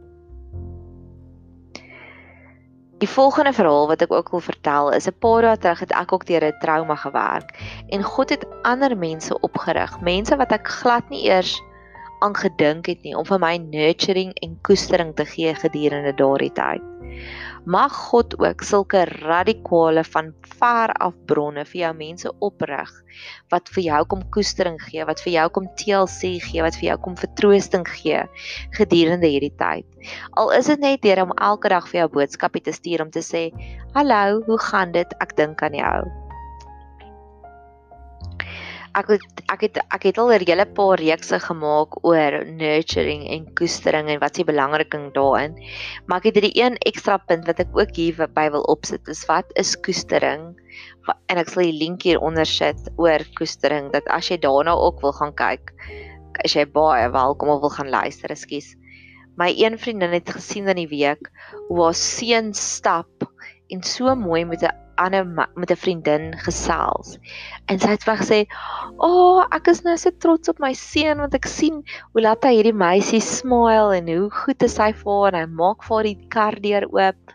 Die 2.99 3.09
volgende 3.09 3.53
verhaal 3.53 3.87
wat 3.87 4.03
ek 4.03 4.13
ook 4.13 4.31
wil 4.35 4.41
vertel 4.43 4.91
is 4.91 5.07
'n 5.07 5.19
paar 5.23 5.43
dae 5.43 5.59
terug 5.63 5.81
het 5.85 5.93
ek 5.95 6.13
ook 6.13 6.27
deur 6.27 6.45
'n 6.45 6.59
trauma 6.59 6.97
gewerk 6.99 7.55
en 7.95 8.03
God 8.03 8.29
het 8.35 8.47
ander 8.63 8.97
mense 8.97 9.41
opgerig, 9.41 10.01
mense 10.01 10.37
wat 10.37 10.53
ek 10.53 10.69
glad 10.69 11.09
nie 11.09 11.25
eers 11.31 11.63
aan 12.19 12.35
gedink 12.35 12.87
het 12.87 13.03
nie 13.03 13.15
om 13.15 13.25
vir 13.25 13.39
my 13.39 13.57
nurturing 13.57 14.35
en 14.43 14.59
koestering 14.63 15.15
te 15.15 15.25
gee 15.25 15.55
gedurende 15.55 16.15
daardie 16.15 16.53
tyd 16.53 16.98
mag 17.65 17.93
God 18.11 18.37
ook 18.39 18.63
sulke 18.63 19.05
radikale 19.05 20.05
van 20.05 20.33
ver 20.59 20.93
af 20.93 21.15
bronne 21.27 21.65
vir 21.65 21.81
jou 21.81 21.93
mense 21.99 22.33
oprig 22.45 22.93
wat 23.51 23.69
vir 23.75 23.85
jou 23.85 24.03
kom 24.13 24.23
koestering 24.35 24.79
gee, 24.83 25.05
wat 25.09 25.21
vir 25.25 25.33
jou 25.33 25.49
kom 25.57 25.67
TLC 25.81 26.37
gee, 26.45 26.63
wat 26.63 26.79
vir 26.79 26.91
jou 26.91 26.99
kom 27.07 27.17
vertroosting 27.19 27.87
gee 27.89 28.23
gedurende 28.77 29.27
hierdie 29.27 29.55
tyd. 29.59 29.87
Al 30.37 30.53
is 30.59 30.71
dit 30.71 30.81
net 30.81 31.03
deur 31.03 31.25
om 31.27 31.37
elke 31.37 31.73
dag 31.73 31.89
vir 31.91 32.05
jou 32.05 32.09
boodskapie 32.21 32.63
te 32.63 32.73
stuur 32.73 33.03
om 33.07 33.11
te 33.11 33.25
sê, 33.25 33.51
"Hallo, 33.95 34.43
hoe 34.47 34.59
gaan 34.59 34.93
dit? 34.93 35.15
Ek 35.21 35.37
dink 35.37 35.63
aan 35.63 35.75
jou." 35.75 36.28
Ek 38.99 39.11
het 39.15 39.43
ek 39.53 39.61
het 39.63 39.77
ek 39.95 40.05
het 40.09 40.19
al 40.19 40.33
'n 40.35 40.43
hele 40.43 40.67
paar 40.67 40.99
reekse 40.99 41.39
gemaak 41.39 41.91
oor 42.03 42.33
nurturing 42.45 43.23
en 43.35 43.47
koestering 43.55 44.09
en 44.11 44.19
wat 44.19 44.37
se 44.37 44.45
belangriking 44.45 45.13
daarin. 45.15 45.55
Maar 46.07 46.19
ek 46.19 46.25
het 46.29 46.39
hierdie 46.39 46.63
een 46.63 46.77
ekstra 46.91 47.17
punt 47.19 47.47
wat 47.47 47.61
ek 47.61 47.71
ook 47.73 47.95
hier 47.95 48.29
by 48.35 48.49
wil 48.51 48.67
opsit. 48.75 49.09
Is 49.09 49.27
wat 49.27 49.47
is 49.55 49.77
koestering? 49.77 50.59
En 51.31 51.39
ek 51.39 51.49
sal 51.49 51.63
die 51.63 51.79
link 51.79 52.03
hier 52.03 52.19
onder 52.19 52.47
sit 52.47 52.91
oor 52.97 53.23
koestering 53.39 53.93
dat 53.93 54.07
as 54.09 54.29
jy 54.29 54.39
daarna 54.39 54.75
ook 54.75 55.01
wil 55.01 55.13
gaan 55.13 55.35
kyk, 55.35 55.73
as 56.45 56.55
jy 56.55 56.67
baie 56.67 57.09
welkom 57.11 57.49
of 57.49 57.61
wil 57.61 57.71
gaan 57.71 57.91
luister, 57.91 58.31
ekskuus. 58.31 58.75
My 59.39 59.55
een 59.55 59.79
vriendin 59.79 60.11
het 60.11 60.31
gesien 60.31 60.67
in 60.69 60.77
die 60.77 60.91
week 60.91 61.31
hoe 61.69 61.85
haar 61.85 61.95
seun 61.95 62.55
stap 62.55 63.29
en 63.69 63.83
so 63.83 64.15
mooi 64.17 64.45
met 64.45 64.63
'n 64.63 64.75
ander 64.99 65.27
met 65.55 65.71
'n 65.71 65.77
vriendin 65.85 66.25
gesels. 66.45 67.19
En 67.67 67.79
sy 67.79 67.89
het 67.95 68.05
vir 68.05 68.17
gesê, 68.17 68.41
"O, 68.97 69.09
oh, 69.09 69.47
ek 69.53 69.69
is 69.69 69.83
nou 69.83 69.97
so 69.97 70.11
trots 70.11 70.49
op 70.49 70.59
my 70.59 70.73
seun 70.73 71.19
want 71.19 71.35
ek 71.35 71.47
sien 71.47 71.85
hoe 72.13 72.23
laat 72.23 72.45
hy 72.45 72.55
hierdie 72.57 72.81
meisie 72.87 73.21
smile 73.21 73.97
en 73.97 74.09
hoe 74.09 74.31
goed 74.31 74.63
is 74.63 74.79
hy 74.79 74.93
vir 74.93 75.13
haar 75.13 75.35
en 75.35 75.41
hy 75.41 75.55
maak 75.63 75.83
vir 75.83 75.97
haar 75.97 76.05
die 76.05 76.29
kar 76.29 76.55
deur 76.61 76.85
oop." 76.91 77.35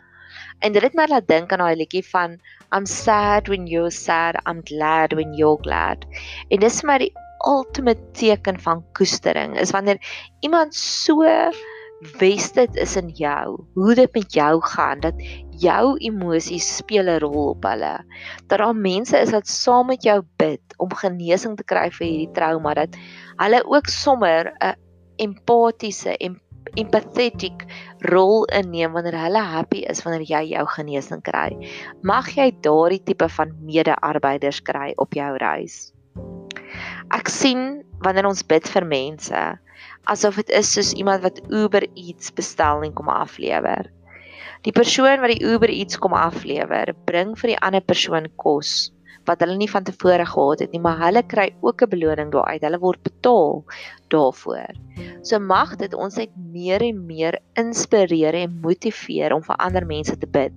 En 0.60 0.72
dit 0.72 0.82
het 0.82 0.94
my 0.94 1.06
laat 1.08 1.28
dink 1.28 1.52
aan 1.52 1.58
daai 1.58 1.76
liedjie 1.76 2.04
van 2.10 2.38
I'm 2.72 2.86
sad 2.86 3.48
when 3.48 3.66
you're 3.66 3.90
sad, 3.90 4.36
I'm 4.46 4.62
glad 4.62 5.12
when 5.12 5.34
you're 5.34 5.60
glad. 5.62 6.04
En 6.50 6.60
dis 6.60 6.80
vir 6.80 6.88
my 6.88 6.98
die 6.98 7.12
ultimate 7.46 8.00
teken 8.12 8.60
van 8.60 8.84
koestering 8.92 9.58
is 9.60 9.70
wanneer 9.70 10.00
iemand 10.40 10.74
so 10.74 11.22
wes 12.20 12.52
dit 12.52 12.76
is 12.76 12.96
in 12.96 13.08
jou. 13.16 13.64
Hoe 13.74 13.94
dit 13.94 14.14
met 14.14 14.32
jou 14.32 14.60
gaan, 14.62 15.00
dat 15.00 15.14
jou 15.60 15.96
emosies 15.98 16.76
speel 16.76 17.08
'n 17.08 17.20
rol 17.22 17.48
op 17.54 17.64
hulle. 17.64 18.04
Dat 18.46 18.58
daar 18.58 18.76
mense 18.76 19.18
is 19.18 19.30
wat 19.30 19.48
saam 19.48 19.86
met 19.86 20.02
jou 20.02 20.22
bid 20.36 20.62
om 20.76 20.94
genesing 20.94 21.56
te 21.56 21.64
kry 21.64 21.90
vir 21.90 22.06
hierdie 22.06 22.32
trauma 22.32 22.74
dat 22.74 22.96
hulle 23.36 23.64
ook 23.64 23.86
sommer 23.86 24.52
'n 24.60 24.74
empatiese 25.16 26.16
en 26.16 26.40
empathetic 26.74 27.64
rol 27.98 28.44
inneem 28.44 28.92
wanneer 28.92 29.18
hulle 29.18 29.42
happy 29.42 29.84
is 29.90 30.02
wanneer 30.02 30.26
jy 30.26 30.42
jou 30.54 30.66
genesing 30.66 31.22
kry. 31.22 31.56
Mag 32.02 32.28
jy 32.36 32.50
daardie 32.60 33.02
tipe 33.02 33.28
van 33.28 33.54
mede-arbeiders 33.62 34.60
kry 34.62 34.92
op 34.96 35.14
jou 35.14 35.36
reis. 35.36 35.92
Ek 37.12 37.28
sien 37.28 37.82
wanneer 38.04 38.28
ons 38.28 38.44
bid 38.46 38.68
vir 38.68 38.86
mense 38.88 39.42
asof 40.08 40.36
dit 40.40 40.50
is 40.56 40.70
soos 40.72 40.92
iemand 40.96 41.24
wat 41.24 41.40
Uber 41.50 41.84
Eats 41.96 42.32
bestel 42.32 42.84
en 42.84 42.92
kom 42.96 43.08
aflewer. 43.12 43.90
Die 44.64 44.72
persoon 44.72 45.20
wat 45.20 45.32
die 45.32 45.44
Uber 45.44 45.68
Eats 45.68 45.98
kom 46.00 46.16
aflewer, 46.16 46.94
bring 47.04 47.34
vir 47.36 47.54
die 47.54 47.60
ander 47.60 47.84
persoon 47.84 48.30
kos 48.40 48.93
wat 49.28 49.40
hulle 49.44 49.56
nie 49.56 49.70
van 49.70 49.84
tevore 49.86 50.26
gehad 50.28 50.64
het 50.64 50.72
nie, 50.72 50.80
maar 50.84 50.98
hulle 51.00 51.22
kry 51.22 51.48
ook 51.60 51.82
'n 51.82 51.90
beloning 51.90 52.30
daaruit. 52.32 52.62
Hulle 52.62 52.78
word 52.78 53.02
betaal 53.02 53.64
daarvoor. 54.08 54.74
So 55.22 55.38
mag 55.38 55.76
dit 55.76 55.94
ons 55.94 56.16
net 56.16 56.30
meer 56.52 56.82
en 56.82 57.06
meer 57.06 57.38
inspireer 57.56 58.34
en 58.34 58.60
motiveer 58.62 59.32
om 59.32 59.42
vir 59.42 59.56
ander 59.56 59.86
mense 59.86 60.16
te 60.18 60.26
bid. 60.26 60.52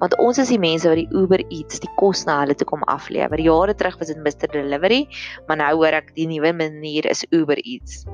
Want 0.00 0.18
ons 0.18 0.38
is 0.38 0.48
die 0.48 0.58
mense 0.58 0.88
wat 0.88 0.96
die 0.96 1.08
Uber 1.12 1.44
Eats 1.48 1.80
die 1.80 1.94
kos 1.96 2.24
na 2.26 2.40
hulle 2.40 2.54
toe 2.54 2.66
kom 2.66 2.82
aflewer. 2.82 3.40
Jare 3.40 3.74
terug 3.74 3.98
was 3.98 4.08
dit 4.08 4.18
Mr 4.18 4.50
Delivery, 4.52 5.06
maar 5.46 5.56
nou 5.56 5.74
hoor 5.76 5.92
ek 5.92 6.14
die 6.14 6.26
nuwe 6.26 6.52
manier 6.52 7.06
is 7.06 7.24
Uber 7.30 7.58
Eats. 7.64 8.04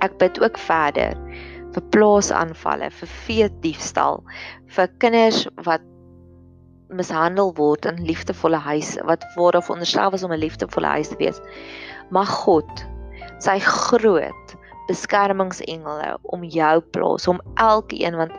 Ek 0.00 0.18
bid 0.18 0.40
ook 0.42 0.58
verder 0.58 1.16
vir 1.76 1.84
plaasaanvalle, 1.92 2.90
vir 2.90 3.08
vee 3.26 3.48
diefstal, 3.64 4.22
vir 4.76 4.88
kinders 5.02 5.44
wat 5.66 5.84
mishandel 6.88 7.52
word 7.54 7.86
in 7.86 8.04
liefdevolle 8.06 8.58
huise 8.68 9.02
wat 9.08 9.24
word 9.36 9.58
veronderstel 9.64 10.12
is 10.12 10.22
om 10.22 10.32
'n 10.32 10.42
liefdevolle 10.42 10.86
huis 10.86 11.08
te 11.08 11.18
wees. 11.18 11.40
Mag 12.10 12.28
God 12.28 12.86
sy 13.38 13.58
groot 13.60 14.56
beskermingsengele 14.88 16.16
om 16.22 16.44
jou 16.44 16.80
plaas 16.94 17.26
om 17.28 17.40
elkeen 17.54 18.16
want 18.16 18.34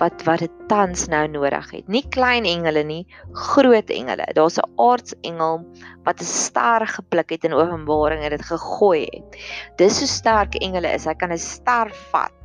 wat 0.00 0.24
wat 0.26 0.42
dit 0.42 0.54
tans 0.68 1.06
nou 1.08 1.22
nodig 1.30 1.70
het. 1.70 1.88
Nie 1.88 2.02
klein 2.14 2.44
engele 2.44 2.82
nie, 2.84 3.06
groot 3.32 3.90
engele. 3.90 4.26
Daar's 4.34 4.58
'n 4.58 4.70
aardsengel 4.76 5.64
wat 6.04 6.20
'n 6.20 6.24
ster 6.24 6.86
gepluk 6.86 7.30
het 7.30 7.44
in 7.44 7.54
Openbaring 7.54 8.22
en 8.22 8.30
dit 8.30 8.42
gegooi 8.42 9.06
het. 9.12 9.38
Dis 9.76 9.98
so 9.98 10.06
sterk 10.06 10.54
engele 10.54 10.88
is. 10.88 11.04
Hy 11.04 11.14
kan 11.14 11.32
'n 11.32 11.38
ster 11.38 11.90
vat 12.10 12.43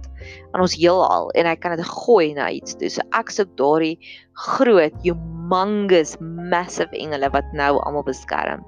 aan 0.51 0.63
ons 0.65 0.75
heelal 0.77 1.29
en 1.37 1.49
hy 1.49 1.55
kan 1.61 1.75
dit 1.77 1.91
gooi 1.91 2.33
na 2.37 2.49
iets. 2.53 2.77
Dus 2.81 2.99
ek 3.17 3.33
soek 3.33 3.51
daardie 3.59 3.95
groot, 4.49 4.95
humongous, 5.05 6.15
massive 6.21 6.95
engele 6.97 7.31
wat 7.35 7.47
nou 7.57 7.75
almal 7.83 8.05
beskerm. 8.07 8.65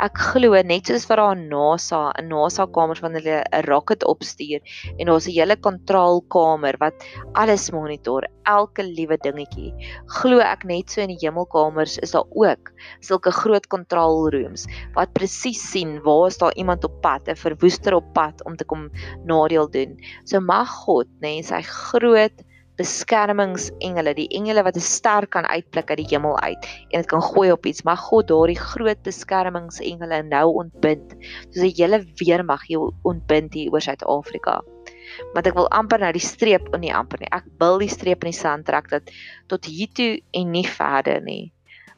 Ek 0.00 0.16
glo 0.16 0.56
net 0.64 0.88
soos 0.88 1.04
vir 1.04 1.20
haar 1.20 1.36
NASA, 1.36 2.12
'n 2.16 2.28
NASA 2.32 2.64
kamer 2.76 3.00
wanneer 3.04 3.22
hulle 3.26 3.42
'n 3.44 3.64
rocket 3.68 4.04
opstuur 4.08 4.60
en 4.98 5.06
daar's 5.06 5.28
'n 5.28 5.36
hele 5.36 5.56
kontrolkamer 5.56 6.78
wat 6.80 7.04
alles 7.34 7.70
monitor, 7.72 8.24
elke 8.46 8.82
liewe 8.82 9.18
dingetjie. 9.20 9.72
Glo 10.16 10.40
ek 10.40 10.64
net 10.64 10.88
so 10.90 11.02
in 11.02 11.12
die 11.12 11.20
hemelkamers 11.20 11.98
is 11.98 12.12
daar 12.12 12.24
ook 12.30 12.72
sulke 13.00 13.30
groot 13.30 13.66
kontrolrooms 13.68 14.66
wat 14.94 15.12
presies 15.12 15.60
sien 15.60 16.00
waar 16.02 16.26
is 16.28 16.38
daar 16.38 16.54
iemand 16.56 16.84
op 16.84 17.00
pad, 17.02 17.28
'n 17.28 17.36
verwoester 17.36 17.94
op 17.94 18.14
pad 18.14 18.44
om 18.46 18.56
te 18.56 18.64
kom 18.64 18.90
nadeel 19.24 19.68
doen. 19.70 19.98
So 20.24 20.40
mag 20.40 20.68
God, 20.68 21.06
nê, 21.20 21.36
nee, 21.36 21.42
sy 21.42 21.62
groot 21.62 22.32
beskermingsengele, 22.80 24.14
die 24.16 24.28
engele 24.36 24.62
wat 24.64 24.76
'n 24.76 24.80
ster 24.80 25.26
kan 25.26 25.46
uitblik 25.46 25.90
uit 25.90 25.98
die 25.98 26.10
hemel 26.10 26.38
uit 26.40 26.66
en 26.90 27.00
dit 27.00 27.06
kan 27.06 27.22
gooi 27.22 27.52
op 27.52 27.66
iets. 27.66 27.84
Mag 27.84 28.00
God 28.00 28.28
daardie 28.28 28.58
groot 28.58 29.02
beskermingsengele 29.02 30.22
nou 30.22 30.46
ontbind, 30.64 31.14
soos 31.50 31.64
'n 31.64 31.76
hele 31.76 32.04
weermag 32.16 32.66
hier 32.66 32.90
ontbind 33.02 33.54
hier 33.54 33.72
oor 33.72 33.80
Suid-Afrika. 33.80 34.62
Want 35.34 35.46
ek 35.46 35.54
wil 35.54 35.68
amper 35.68 35.98
nou 35.98 36.12
die 36.12 36.26
streep 36.26 36.74
in 36.74 36.80
die 36.80 36.94
amper 36.94 37.20
nie. 37.20 37.30
Ek 37.30 37.44
wil 37.58 37.78
die 37.78 37.88
streep 37.88 38.24
in 38.24 38.30
die 38.30 38.38
sand 38.38 38.66
trek 38.66 38.88
dat 38.88 39.10
tot 39.48 39.64
hier 39.64 39.88
toe 39.92 40.22
en 40.32 40.50
nie 40.50 40.66
verder 40.66 41.20
nie. 41.20 41.52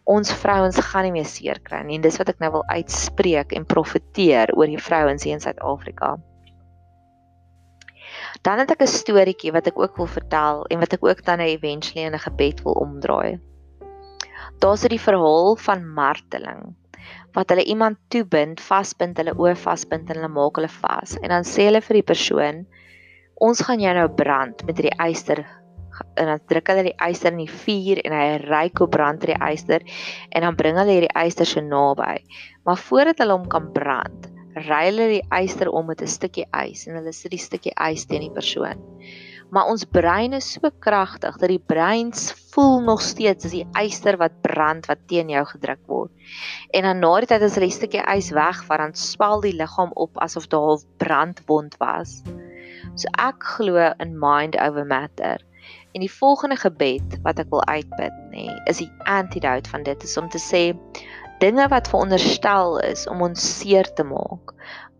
Ons 0.04 0.32
vrouens 0.32 0.76
gaan 0.76 1.06
nie 1.06 1.12
meer 1.12 1.28
seer 1.28 1.60
kry 1.64 1.82
nie. 1.82 1.96
En 1.96 2.02
dis 2.02 2.18
wat 2.20 2.28
ek 2.28 2.40
nou 2.42 2.50
wil 2.58 2.64
uitspreek 2.68 3.52
en 3.52 3.64
profeteer 3.64 4.52
oor 4.56 4.66
die 4.66 4.78
vrouens 4.78 5.24
hier 5.24 5.38
in 5.38 5.40
Suid-Afrika. 5.40 6.18
Dan 8.42 8.58
het 8.58 8.70
ek 8.70 8.82
'n 8.82 8.86
storieetjie 8.86 9.52
wat 9.52 9.66
ek 9.66 9.78
ook 9.78 9.96
wil 9.96 10.06
vertel 10.06 10.64
en 10.70 10.78
wat 10.78 10.92
ek 10.92 11.04
ook 11.04 11.24
dan 11.24 11.40
eventually 11.40 12.06
in 12.06 12.14
'n 12.14 12.26
gebed 12.26 12.62
wil 12.62 12.72
omdraai. 12.72 13.40
Daar's 14.58 14.80
dit 14.80 14.90
die 14.90 15.00
verhaal 15.00 15.56
van 15.56 15.92
marteling 15.94 16.74
wat 17.32 17.48
hulle 17.50 17.64
iemand 17.64 17.98
toebind, 18.08 18.60
vasbind, 18.60 19.16
hulle 19.18 19.34
oë 19.34 19.56
vasbind 19.56 20.10
en 20.10 20.16
hulle 20.16 20.28
maak 20.28 20.56
hulle 20.56 20.68
vas 20.68 21.16
en 21.22 21.28
dan 21.28 21.44
sê 21.44 21.66
hulle 21.66 21.80
vir 21.80 21.94
die 21.94 22.08
persoon 22.12 22.66
ons 23.34 23.60
gaan 23.66 23.80
jou 23.80 23.94
nou 23.94 24.08
brand 24.08 24.64
met 24.66 24.78
hierdie 24.78 24.98
yster 25.10 25.42
en 26.18 26.26
dan 26.30 26.42
druk 26.50 26.70
hulle 26.70 26.86
die 26.88 26.96
yster 27.06 27.34
in 27.34 27.42
die 27.42 27.50
vuur 27.50 28.00
en 28.04 28.14
hy 28.16 28.26
ryk 28.44 28.82
hoe 28.82 28.90
brand 28.90 29.24
hierdie 29.24 29.40
yster 29.52 29.82
en 30.30 30.46
dan 30.46 30.58
bring 30.58 30.78
hulle 30.78 30.96
hierdie 30.96 31.26
yster 31.26 31.48
so 31.48 31.62
naby. 31.62 32.18
Maar 32.66 32.80
voordat 32.86 33.22
hulle 33.22 33.36
hom 33.36 33.48
kan 33.50 33.70
brand, 33.74 34.30
ry 34.54 34.84
hulle 34.88 35.06
die 35.16 35.24
yster 35.42 35.70
om 35.70 35.86
met 35.90 36.02
'n 36.02 36.10
stukkie 36.10 36.46
ys 36.54 36.86
en 36.86 36.98
hulle 37.00 37.12
sit 37.12 37.30
die 37.30 37.42
stukkie 37.42 37.74
ys 37.74 38.06
teen 38.06 38.22
die 38.22 38.34
persoon. 38.34 38.80
Maar 39.50 39.68
ons 39.70 39.84
brein 39.84 40.32
is 40.32 40.52
so 40.52 40.70
kragtig 40.80 41.36
dat 41.38 41.48
die 41.48 41.62
brein 41.62 42.12
voel 42.54 42.80
nog 42.82 43.02
steeds 43.02 43.44
as 43.44 43.52
die 43.54 43.66
yster 43.78 44.16
wat 44.16 44.40
brand 44.42 44.86
wat 44.90 45.06
teen 45.06 45.28
jou 45.28 45.44
gedruk 45.44 45.82
word. 45.86 46.10
En 46.72 46.82
dan 46.82 46.98
na 46.98 47.20
die 47.20 47.30
tyd 47.30 47.42
as 47.42 47.54
hulle 47.54 47.70
die 47.70 47.78
stukkie 47.78 48.02
ys 48.16 48.30
wegvat, 48.34 48.78
dan 48.78 48.94
swel 48.94 49.40
die 49.40 49.54
liggaam 49.54 49.92
op 49.94 50.18
asof 50.18 50.48
daar 50.48 50.78
'n 50.78 50.86
brandwond 50.98 51.76
was. 51.78 52.22
So 52.96 53.08
ek 53.18 53.42
glo 53.42 53.92
in 53.98 54.18
mind 54.18 54.58
over 54.58 54.86
matter. 54.86 55.38
En 55.94 56.00
die 56.00 56.10
volgende 56.10 56.56
gebed 56.56 57.18
wat 57.22 57.38
ek 57.38 57.50
wil 57.50 57.62
uitbid, 57.70 58.14
nê, 58.32 58.50
is 58.66 58.82
die 58.82 58.90
antidote 59.06 59.70
van 59.70 59.82
dit 59.82 60.02
is 60.02 60.16
om 60.16 60.28
te 60.28 60.38
sê 60.42 60.74
dinge 61.42 61.68
wat 61.68 61.88
veronderstel 61.90 62.78
is 62.86 63.06
om 63.10 63.22
ons 63.26 63.42
seer 63.58 63.88
te 63.94 64.04
maak. 64.06 64.52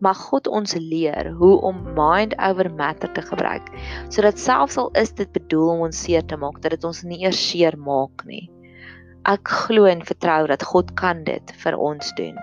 Mag 0.03 0.17
God 0.29 0.47
ons 0.51 0.75
leer 0.75 1.31
hoe 1.39 1.53
om 1.63 1.77
mind 1.95 2.35
over 2.37 2.67
matter 2.71 3.11
te 3.15 3.23
gebruik 3.23 3.69
sodat 4.13 4.39
selfs 4.39 4.77
al 4.77 4.91
is 4.99 5.13
dit 5.15 5.31
bedoel 5.31 5.69
om 5.75 5.85
ons 5.87 6.01
seer 6.07 6.25
te 6.25 6.37
maak, 6.37 6.59
dat 6.61 6.75
dit 6.75 6.83
ons 6.83 7.03
nie 7.07 7.21
eers 7.23 7.39
seer 7.39 7.77
maak 7.79 8.25
nie. 8.27 8.49
Ek 9.25 9.47
glo 9.65 9.87
en 9.89 10.03
vertrou 10.05 10.43
dat 10.51 10.63
God 10.63 10.91
kan 10.99 11.23
dit 11.25 11.55
vir 11.63 11.79
ons 11.81 12.11
doen. 12.19 12.37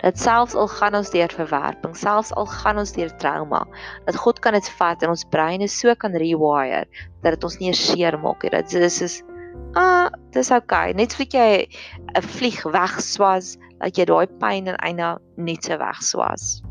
Dat 0.00 0.18
selfs 0.22 0.54
al 0.54 0.68
gaan 0.70 0.94
ons 0.94 1.10
deur 1.10 1.32
verwerping, 1.34 1.96
selfs 1.98 2.32
al 2.38 2.46
gaan 2.46 2.78
ons 2.80 2.94
deur 2.94 3.10
trauma, 3.20 3.64
dat 4.06 4.16
God 4.22 4.38
kan 4.40 4.54
dit 4.56 4.68
vat 4.78 5.02
en 5.02 5.12
ons 5.12 5.26
breine 5.34 5.68
so 5.68 5.92
kan 5.98 6.14
rewire 6.14 6.84
dat 7.24 7.34
dit 7.34 7.46
ons 7.48 7.58
nie 7.60 7.72
eers 7.72 7.82
seer 7.90 8.16
maak 8.22 8.46
nie. 8.46 8.52
Dit 8.54 8.76
is, 8.78 9.00
is 9.02 9.18
Ah, 9.74 10.10
dis 10.30 10.50
okay. 10.54 10.92
Net 10.94 11.14
vir 11.18 11.26
jy 11.26 11.50
'n 12.14 12.22
vlieg 12.22 12.62
wegswas, 12.62 13.56
dat 13.80 13.98
jy 13.98 14.06
daai 14.06 14.26
pyn 14.40 14.70
en 14.70 14.78
eina 14.86 15.18
net 15.36 15.66
so 15.66 15.76
wegswas. 15.78 16.62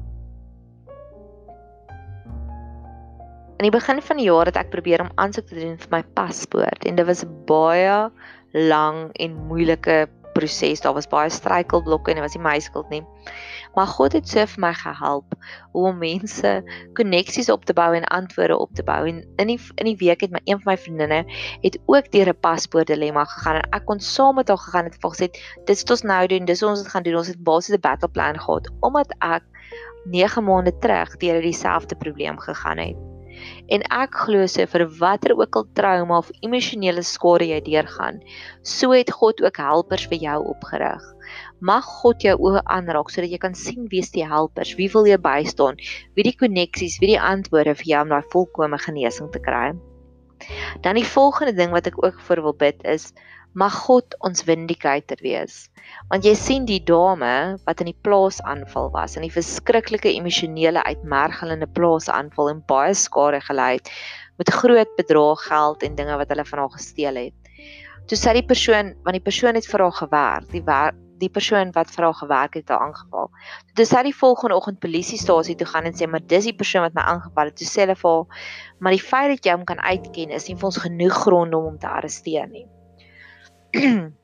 In 3.60 3.68
die 3.70 3.76
begin 3.76 4.02
van 4.02 4.18
die 4.18 4.28
jaar 4.28 4.50
het 4.50 4.58
ek 4.58 4.72
probeer 4.72 5.04
om 5.04 5.12
aansoek 5.16 5.48
te 5.48 5.60
doen 5.60 5.78
vir 5.78 5.92
my 5.92 6.02
paspoort 6.18 6.86
en 6.86 6.96
dit 6.96 7.08
was 7.08 7.24
baie 7.48 8.10
lang 8.54 9.12
en 9.24 9.38
moeilike 9.48 10.08
proses. 10.44 10.84
Daar 10.84 10.94
was 10.94 11.08
baie 11.08 11.32
struikelblokke 11.32 12.12
en 12.12 12.20
dit 12.20 12.26
was 12.26 12.36
nie 12.36 12.44
my 12.44 12.60
skuld 12.64 12.90
nie. 12.92 13.04
Maar 13.74 13.88
God 13.90 14.14
het 14.18 14.28
so 14.30 14.44
vir 14.54 14.62
my 14.62 14.72
gehelp 14.78 15.36
om 15.74 15.98
mense 16.02 16.52
koneksies 16.98 17.50
op 17.54 17.66
te 17.66 17.74
bou 17.78 17.90
en 17.98 18.06
antwoorde 18.14 18.58
op 18.58 18.74
te 18.78 18.86
bou. 18.86 19.00
En 19.10 19.24
in 19.42 19.54
die 19.54 19.60
in 19.82 19.90
die 19.92 19.98
week 20.02 20.26
het 20.26 20.34
my 20.36 20.42
een 20.44 20.60
van 20.62 20.74
my 20.74 20.78
vriendinne 20.78 21.24
het 21.64 21.80
ook 21.86 22.12
deur 22.12 22.34
'n 22.34 22.40
paspoort 22.40 22.88
dilemma 22.88 23.26
gegaan 23.26 23.62
en 23.62 23.70
ek 23.72 23.86
kon 23.86 24.00
saam 24.00 24.36
met 24.36 24.48
haar 24.48 24.58
gegaan 24.58 24.86
het 24.86 24.98
en 25.00 25.10
gesê 25.16 25.32
dit 25.66 25.76
is 25.78 25.90
ons 25.90 26.02
nou 26.02 26.28
doen, 26.28 26.46
dis 26.46 26.64
ons 26.64 26.80
het 26.80 26.88
gaan 26.88 27.04
doen. 27.04 27.16
Ons 27.16 27.28
het 27.28 27.44
basies 27.44 27.76
'n 27.76 27.80
battle 27.82 28.10
plan 28.10 28.40
gehad 28.40 28.70
omdat 28.80 29.16
ek 29.20 29.44
9 30.06 30.44
maande 30.44 30.78
terug 30.78 31.18
deur 31.18 31.42
dieselfde 31.42 31.96
probleem 31.96 32.40
gegaan 32.40 32.78
het. 32.78 33.13
En 33.74 33.84
ek 33.96 34.18
glo 34.26 34.48
se 34.52 34.66
vir 34.70 34.86
watter 35.00 35.34
ook 35.38 35.56
al 35.60 35.68
trauma 35.78 36.18
of 36.22 36.32
emosionele 36.42 37.04
skade 37.08 37.48
jy 37.50 37.60
deurgaan, 37.66 38.22
so 38.62 38.92
het 38.92 39.12
God 39.12 39.42
ook 39.44 39.58
helpers 39.58 40.08
vir 40.12 40.22
jou 40.26 40.38
opgerig. 40.54 41.06
Mag 41.60 41.88
God 42.02 42.26
jou 42.26 42.36
oë 42.50 42.64
aanraak 42.76 43.10
sodat 43.10 43.32
jy 43.32 43.40
kan 43.42 43.56
sien 43.56 43.88
wie 43.92 44.04
is 44.04 44.12
die 44.14 44.26
helpers, 44.28 44.76
wie 44.80 44.90
wil 44.94 45.08
jou 45.08 45.20
bystaan, 45.22 45.80
wie 46.16 46.28
die 46.28 46.36
koneksies, 46.38 47.00
wie 47.02 47.14
die 47.14 47.22
antwoorde 47.22 47.76
vir 47.80 47.92
jou 47.94 48.04
om 48.06 48.14
daai 48.14 48.32
volkomme 48.36 48.80
genesing 48.86 49.32
te 49.32 49.42
kry. 49.44 49.72
Dan 50.84 51.00
die 51.00 51.08
volgende 51.08 51.56
ding 51.56 51.72
wat 51.72 51.88
ek 51.88 52.02
ook 52.04 52.20
vir 52.28 52.42
wil 52.44 52.56
bid 52.60 52.84
is 52.84 53.14
Mag 53.54 53.76
God 53.86 54.16
ons 54.26 54.42
vindicator 54.48 55.20
wees. 55.22 55.68
Want 56.10 56.26
jy 56.26 56.32
sien 56.34 56.64
die 56.66 56.80
dame 56.82 57.60
wat 57.68 57.84
in 57.84 57.92
die 57.92 58.00
plaas 58.06 58.40
aanval 58.50 58.90
was 58.96 59.14
in 59.14 59.28
die 59.28 59.34
verskriklike 59.34 60.10
emosionele 60.10 60.82
uitmergelende 60.88 61.68
plaas 61.70 62.10
aanval 62.10 62.50
en 62.50 62.64
baie 62.72 62.96
skade 62.98 63.44
gelei 63.46 63.76
het 63.76 63.92
met 64.42 64.50
groot 64.58 64.98
bedrae 64.98 65.38
geld 65.44 65.86
en 65.86 66.00
dinge 66.02 66.18
wat 66.18 66.34
hulle 66.34 66.48
van 66.50 66.64
haar 66.64 66.74
gesteel 66.80 67.22
het. 67.28 67.54
Toe 68.10 68.18
sê 68.18 68.34
die 68.34 68.48
persoon, 68.50 68.96
want 69.06 69.20
die 69.20 69.26
persoon 69.30 69.62
het 69.62 69.70
vir 69.70 69.86
haar 69.86 69.98
gewerk, 70.02 70.50
die 70.50 70.66
werk 70.66 70.98
die 71.22 71.30
persoon 71.30 71.70
wat 71.78 71.94
vir 71.94 72.08
haar 72.10 72.18
gewerk 72.18 72.58
het, 72.58 72.72
haar 72.74 72.90
aangeval. 72.90 73.30
Toe 73.78 73.86
sy 73.88 74.02
die 74.10 74.18
volgende 74.18 74.58
oggend 74.58 74.82
polisiestasie 74.84 75.56
toe 75.56 75.70
gaan 75.70 75.86
en 75.88 75.94
sê 75.96 76.10
maar 76.10 76.26
dis 76.26 76.50
die 76.50 76.58
persoon 76.58 76.88
wat 76.90 76.98
my 76.98 77.06
aangeval 77.14 77.54
het. 77.54 77.62
Toe 77.62 77.70
sê 77.70 77.86
hulle 77.86 77.96
vir 78.02 78.18
haar, 78.18 78.46
maar 78.82 78.98
die 78.98 79.06
feit 79.12 79.36
dat 79.38 79.46
jy 79.46 79.56
hom 79.56 79.68
kan 79.70 79.80
uitken 79.80 80.34
is 80.34 80.50
nie 80.50 80.58
vir 80.58 80.74
ons 80.74 80.82
genoeg 80.90 81.22
grond 81.28 81.54
om 81.54 81.70
hom 81.70 81.78
te 81.80 81.88
arresteer 81.88 82.50
nie. 82.50 82.66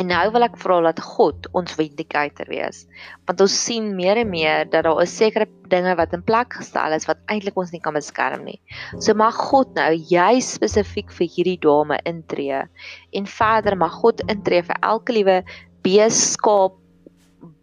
en 0.00 0.08
nou 0.10 0.22
wil 0.34 0.46
ek 0.46 0.56
vra 0.58 0.80
dat 0.88 1.00
God 1.04 1.46
ons 1.54 1.76
vindicator 1.78 2.48
wees. 2.50 2.84
Want 3.28 3.42
ons 3.44 3.54
sien 3.66 3.92
meer 3.96 4.18
en 4.24 4.30
meer 4.30 4.64
dat 4.70 4.84
daar 4.86 5.00
'n 5.02 5.06
sekere 5.06 5.46
dinge 5.70 5.94
wat 5.96 6.12
in 6.12 6.22
plek 6.22 6.56
gestel 6.58 6.92
is 6.92 7.06
wat 7.06 7.18
eintlik 7.30 7.56
ons 7.56 7.72
nie 7.72 7.80
kan 7.80 7.94
beskerm 7.94 8.44
nie. 8.44 8.60
So 8.98 9.14
mag 9.14 9.34
God 9.34 9.74
nou 9.74 9.92
juis 9.94 10.54
spesifiek 10.54 11.12
vir 11.12 11.28
hierdie 11.28 11.60
dame 11.60 12.00
intree 12.04 12.64
en 13.12 13.26
verder 13.26 13.76
mag 13.76 13.92
God 13.92 14.20
intree 14.28 14.62
vir 14.62 14.76
elke 14.82 15.12
liewe 15.12 15.44
bees, 15.82 16.32
skaap, 16.32 16.74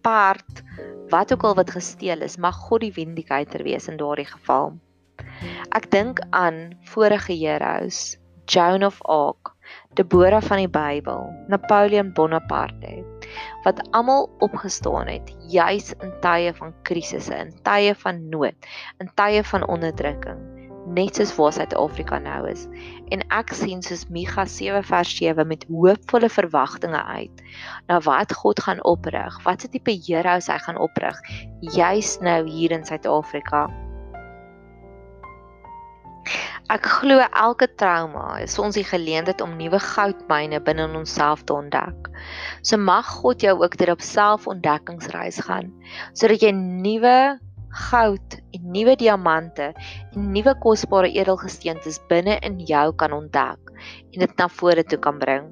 perd, 0.01 0.63
wat 1.09 1.33
ook 1.33 1.43
al 1.43 1.55
wat 1.55 1.71
gesteel 1.71 2.21
is, 2.21 2.37
mag 2.37 2.55
God 2.55 2.81
die 2.81 2.93
vindicator 2.93 3.63
wees 3.63 3.87
in 3.87 3.97
daardie 3.97 4.29
geval. 4.29 4.77
Ek 5.75 5.89
dink 5.91 6.21
aan 6.31 6.73
vorige 6.93 7.33
heroes, 7.33 8.17
Joan 8.45 8.83
of 8.83 9.01
Arc, 9.01 9.53
Deborah 9.99 10.41
van 10.41 10.63
die 10.63 10.69
Bybel, 10.71 11.27
Napoleon 11.51 12.13
Bonaparte, 12.13 13.01
wat 13.65 13.81
almal 13.91 14.29
opgestaan 14.39 15.07
het 15.11 15.35
juis 15.51 15.93
in 15.99 16.13
tye 16.23 16.53
van 16.55 16.73
krisisse, 16.87 17.35
in 17.35 17.53
tye 17.67 17.95
van 17.95 18.23
nood, 18.29 18.71
in 19.03 19.11
tye 19.15 19.43
van 19.43 19.67
onderdrukking 19.67 20.61
net 20.85 21.15
soos 21.15 21.33
waar 21.37 21.53
Suid-Afrika 21.53 22.19
nou 22.19 22.47
is. 22.49 22.65
En 23.13 23.23
ek 23.33 23.53
sien 23.55 23.83
soos 23.85 24.07
Micha 24.13 24.45
7 24.49 24.81
vers 24.87 25.13
7 25.17 25.47
met 25.47 25.65
hoopvolle 25.69 26.29
verwagtinge 26.31 27.03
uit 27.03 27.43
na 27.87 27.99
wat 28.07 28.33
God 28.41 28.61
gaan 28.65 28.81
oprig, 28.87 29.37
wat 29.45 29.61
se 29.61 29.69
tipe 29.71 29.93
heroes 30.07 30.49
hy 30.51 30.57
gaan 30.65 30.81
oprig 30.81 31.21
juis 31.77 32.17
nou 32.25 32.41
hier 32.49 32.73
in 32.75 32.85
Suid-Afrika. 32.85 33.67
Ek 36.71 36.85
glo 36.87 37.19
elke 37.19 37.67
trauma 37.75 38.39
is 38.43 38.57
ons 38.61 38.77
die 38.77 38.85
geleentheid 38.87 39.41
om 39.43 39.57
nuwe 39.59 39.79
goudmyne 39.83 40.61
binne 40.63 40.85
in 40.87 40.99
onsself 41.01 41.43
te 41.43 41.55
ontdek. 41.57 42.09
So 42.61 42.77
mag 42.79 43.07
God 43.21 43.43
jou 43.43 43.57
ook 43.59 43.77
deur 43.81 43.95
op 43.95 44.05
selfontdekkingsreis 44.05 45.41
gaan 45.47 45.71
sodat 46.13 46.45
jy 46.45 46.53
nuwe 46.55 47.15
goud 47.71 48.37
en 48.55 48.71
nuwe 48.75 48.95
diamante 48.99 49.71
en 50.11 50.31
nuwe 50.35 50.53
kosbare 50.63 51.11
edelgesteentes 51.11 51.99
binne 52.11 52.37
in 52.45 52.59
jou 52.67 52.87
kan 52.95 53.15
ontdek 53.15 53.71
en 54.11 54.23
dit 54.25 54.37
na 54.37 54.47
vore 54.59 54.83
toe 54.83 54.99
kan 54.99 55.19
bring. 55.19 55.47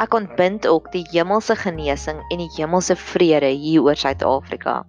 Ek 0.00 0.14
ontbind 0.16 0.64
ook 0.66 0.88
die 0.94 1.04
hemelse 1.10 1.58
genesing 1.60 2.22
en 2.30 2.40
die 2.40 2.52
hemelse 2.56 2.96
vrede 2.96 3.50
hier 3.52 3.84
oor 3.84 3.98
Suid-Afrika. 3.98 4.80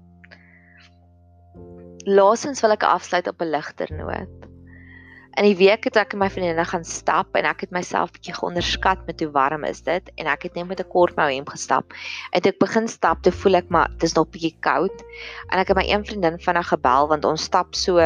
Laasens 2.05 2.61
wil 2.63 2.73
ek 2.73 2.83
afsluit 2.87 3.27
op 3.27 3.41
'n 3.41 3.51
ligter 3.53 3.89
noot. 3.93 4.47
In 5.37 5.45
die 5.45 5.55
week 5.55 5.83
het 5.83 5.95
ek 5.95 6.13
en 6.13 6.19
my 6.19 6.29
vriendinne 6.29 6.65
gaan 6.65 6.83
stap 6.83 7.35
en 7.35 7.45
ek 7.45 7.61
het 7.61 7.71
myself 7.71 8.11
bietjie 8.11 8.33
geonderskat 8.33 9.05
met 9.05 9.19
hoe 9.21 9.29
warm 9.31 9.63
is 9.63 9.81
dit 9.81 10.11
en 10.17 10.25
ek 10.25 10.43
het 10.43 10.55
net 10.55 10.67
met 10.67 10.79
'n 10.81 10.89
kort 10.89 11.15
mou 11.15 11.29
hemp 11.29 11.49
gestap. 11.49 11.93
En 12.33 12.41
toe 12.41 12.51
ek 12.51 12.59
begin 12.59 12.87
stap, 12.87 13.21
toe 13.21 13.31
voel 13.31 13.55
ek 13.55 13.69
maar 13.69 13.89
dis 13.99 14.13
nog 14.13 14.29
bietjie 14.29 14.57
koud. 14.59 15.03
En 15.51 15.59
ek 15.59 15.67
het 15.67 15.77
my 15.77 15.85
een 15.85 16.05
vriendin 16.05 16.39
vinnig 16.39 16.67
gebel 16.67 17.07
want 17.07 17.25
ons 17.25 17.43
stap 17.43 17.75
so 17.75 17.99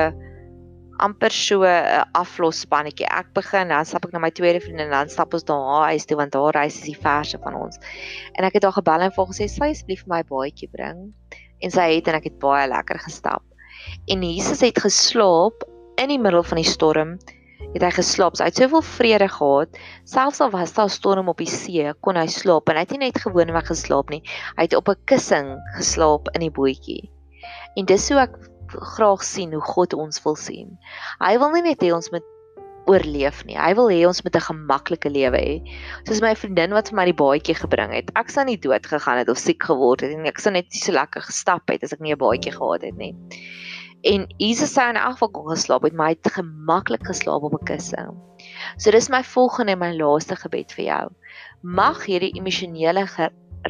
amper 0.98 1.32
so 1.32 1.64
'n 1.64 2.06
aflosspannetjie. 2.12 3.08
Ek 3.08 3.34
begin, 3.34 3.68
dan 3.70 3.86
stap 3.86 4.06
ek 4.06 4.12
na 4.12 4.20
my 4.20 4.32
tweede 4.32 4.60
vriendin 4.60 4.86
en 4.86 4.92
dan 4.92 5.10
stap 5.10 5.34
ons 5.34 5.48
na 5.48 5.56
haar 5.56 5.90
huis 5.90 6.06
toe 6.06 6.18
want 6.18 6.34
haar 6.34 6.54
huis 6.54 6.76
is 6.76 6.84
die 6.84 7.02
verste 7.02 7.40
van 7.44 7.56
ons. 7.56 7.80
En 8.34 8.44
ek 8.44 8.54
het 8.54 8.64
haar 8.64 8.74
gebel 8.74 9.02
en 9.02 9.12
vir 9.12 9.26
gesê, 9.26 9.48
"Sy 9.48 9.70
asseblief 9.70 10.06
my 10.06 10.24
baadjie 10.24 10.70
bring." 10.70 11.14
En 11.62 11.72
sy 11.72 11.96
het 11.96 12.08
en 12.08 12.16
ek 12.16 12.24
het 12.24 12.40
baie 12.40 12.68
lekker 12.68 13.00
gestap. 13.00 13.42
En 14.06 14.22
Jesus 14.22 14.62
het 14.62 14.80
geslaap 14.80 15.66
in 15.96 16.10
die 16.10 16.20
middel 16.20 16.44
van 16.44 16.58
die 16.62 16.70
storm 16.70 17.18
het 17.74 17.84
hy 17.84 17.92
geslaap. 17.96 18.38
Hy 18.40 18.50
het 18.50 18.60
soveel 18.60 18.84
vrede 18.88 19.28
gehad. 19.32 19.80
Selfs 20.08 20.42
al 20.44 20.52
was 20.54 20.74
daar 20.74 20.86
'n 20.86 20.96
storm 20.96 21.30
op 21.30 21.38
die 21.38 21.50
see, 21.50 21.94
kon 22.02 22.16
hy 22.16 22.28
slaap 22.28 22.70
en 22.70 22.76
hy 22.76 22.82
het 22.82 22.92
nie 22.92 23.06
net 23.08 23.20
gewoonweg 23.20 23.68
geslaap 23.68 24.10
nie. 24.10 24.24
Hy 24.56 24.64
het 24.64 24.76
op 24.76 24.90
'n 24.90 25.02
kussing 25.06 25.58
geslaap 25.78 26.30
in 26.34 26.42
die 26.42 26.52
bootjie. 26.52 27.10
En 27.76 27.86
dis 27.86 28.10
hoe 28.10 28.20
ek 28.20 28.36
graag 28.68 29.24
sien 29.24 29.54
hoe 29.54 29.62
God 29.62 29.94
ons 29.94 30.24
wil 30.24 30.36
sien. 30.36 30.78
Hy 31.20 31.38
wil 31.38 31.52
nie 31.52 31.62
net 31.62 31.82
hê 31.82 31.94
ons 31.94 32.10
moet 32.12 32.24
oorleef 32.86 33.44
nie. 33.46 33.58
Hy 33.58 33.74
wil 33.74 33.90
hê 33.90 34.06
ons 34.08 34.24
moet 34.24 34.36
'n 34.36 34.48
gemaklike 34.48 35.10
lewe 35.10 35.38
hê. 35.38 35.56
Soos 36.08 36.22
my 36.22 36.36
vriendin 36.36 36.72
wat 36.72 36.90
vir 36.90 36.96
my 36.96 37.06
die 37.06 37.20
baadjie 37.24 37.56
gebring 37.56 37.92
het. 37.94 38.12
Ek 38.16 38.30
sou 38.30 38.46
nie 38.46 38.58
dood 38.58 38.86
gegaan 38.86 39.18
het 39.18 39.30
of 39.30 39.38
siek 39.38 39.64
geword 39.64 40.02
het 40.02 40.12
nie. 40.12 40.30
Ek 40.30 40.40
sou 40.40 40.52
net 40.52 40.72
so 40.74 40.92
lekker 40.92 41.22
gestap 41.22 41.68
het 41.70 41.84
as 41.84 41.94
ek 41.94 42.00
nie 42.00 42.14
'n 42.14 42.18
baadjie 42.18 42.52
gehad 42.52 42.82
het 42.82 42.98
nie. 42.98 43.16
En 44.06 44.28
Jesus 44.38 44.74
sê 44.76 44.86
in 44.92 45.00
elk 45.02 45.18
geval 45.18 45.48
geslaap 45.50 45.88
het, 45.88 45.94
maar 45.94 46.12
hy 46.12 46.18
het 46.20 46.34
gemaklik 46.36 47.06
geslaap 47.10 47.48
op 47.48 47.56
'n 47.58 47.66
kussing. 47.66 48.14
So 48.78 48.92
dis 48.92 49.10
my 49.10 49.24
volgende 49.24 49.72
en 49.72 49.80
my 49.80 49.92
laaste 49.98 50.36
gebed 50.36 50.72
vir 50.72 50.86
jou. 50.86 51.06
Mag 51.62 52.06
hierdie 52.06 52.36
emosionele 52.38 53.08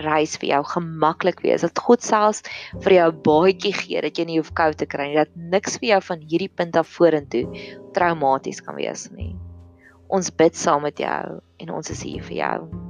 reis 0.03 0.37
vir 0.37 0.49
jou 0.49 0.63
gemaklik 0.63 1.39
wees. 1.39 1.61
Dat 1.61 1.79
God 1.79 2.03
selfs 2.03 2.41
vir 2.83 2.93
jou 2.93 3.11
baadjie 3.11 3.73
gee 3.73 4.01
dat 4.01 4.17
jy 4.17 4.25
nie 4.25 4.39
hoef 4.39 4.53
koud 4.53 4.77
te 4.77 4.85
kry 4.85 5.07
nie. 5.07 5.15
Dat 5.15 5.35
niks 5.35 5.77
vir 5.77 5.89
jou 5.89 6.01
van 6.01 6.19
hierdie 6.19 6.51
punt 6.51 6.75
af 6.75 6.87
vorentoe 6.87 7.45
traumaties 7.93 8.61
kan 8.61 8.75
wees 8.75 9.09
nie. 9.11 9.35
Ons 10.07 10.29
bid 10.35 10.55
saam 10.55 10.81
met 10.81 10.99
jou 10.99 11.39
en 11.59 11.71
ons 11.71 11.89
is 11.89 12.03
hier 12.03 12.23
vir 12.23 12.37
jou. 12.37 12.84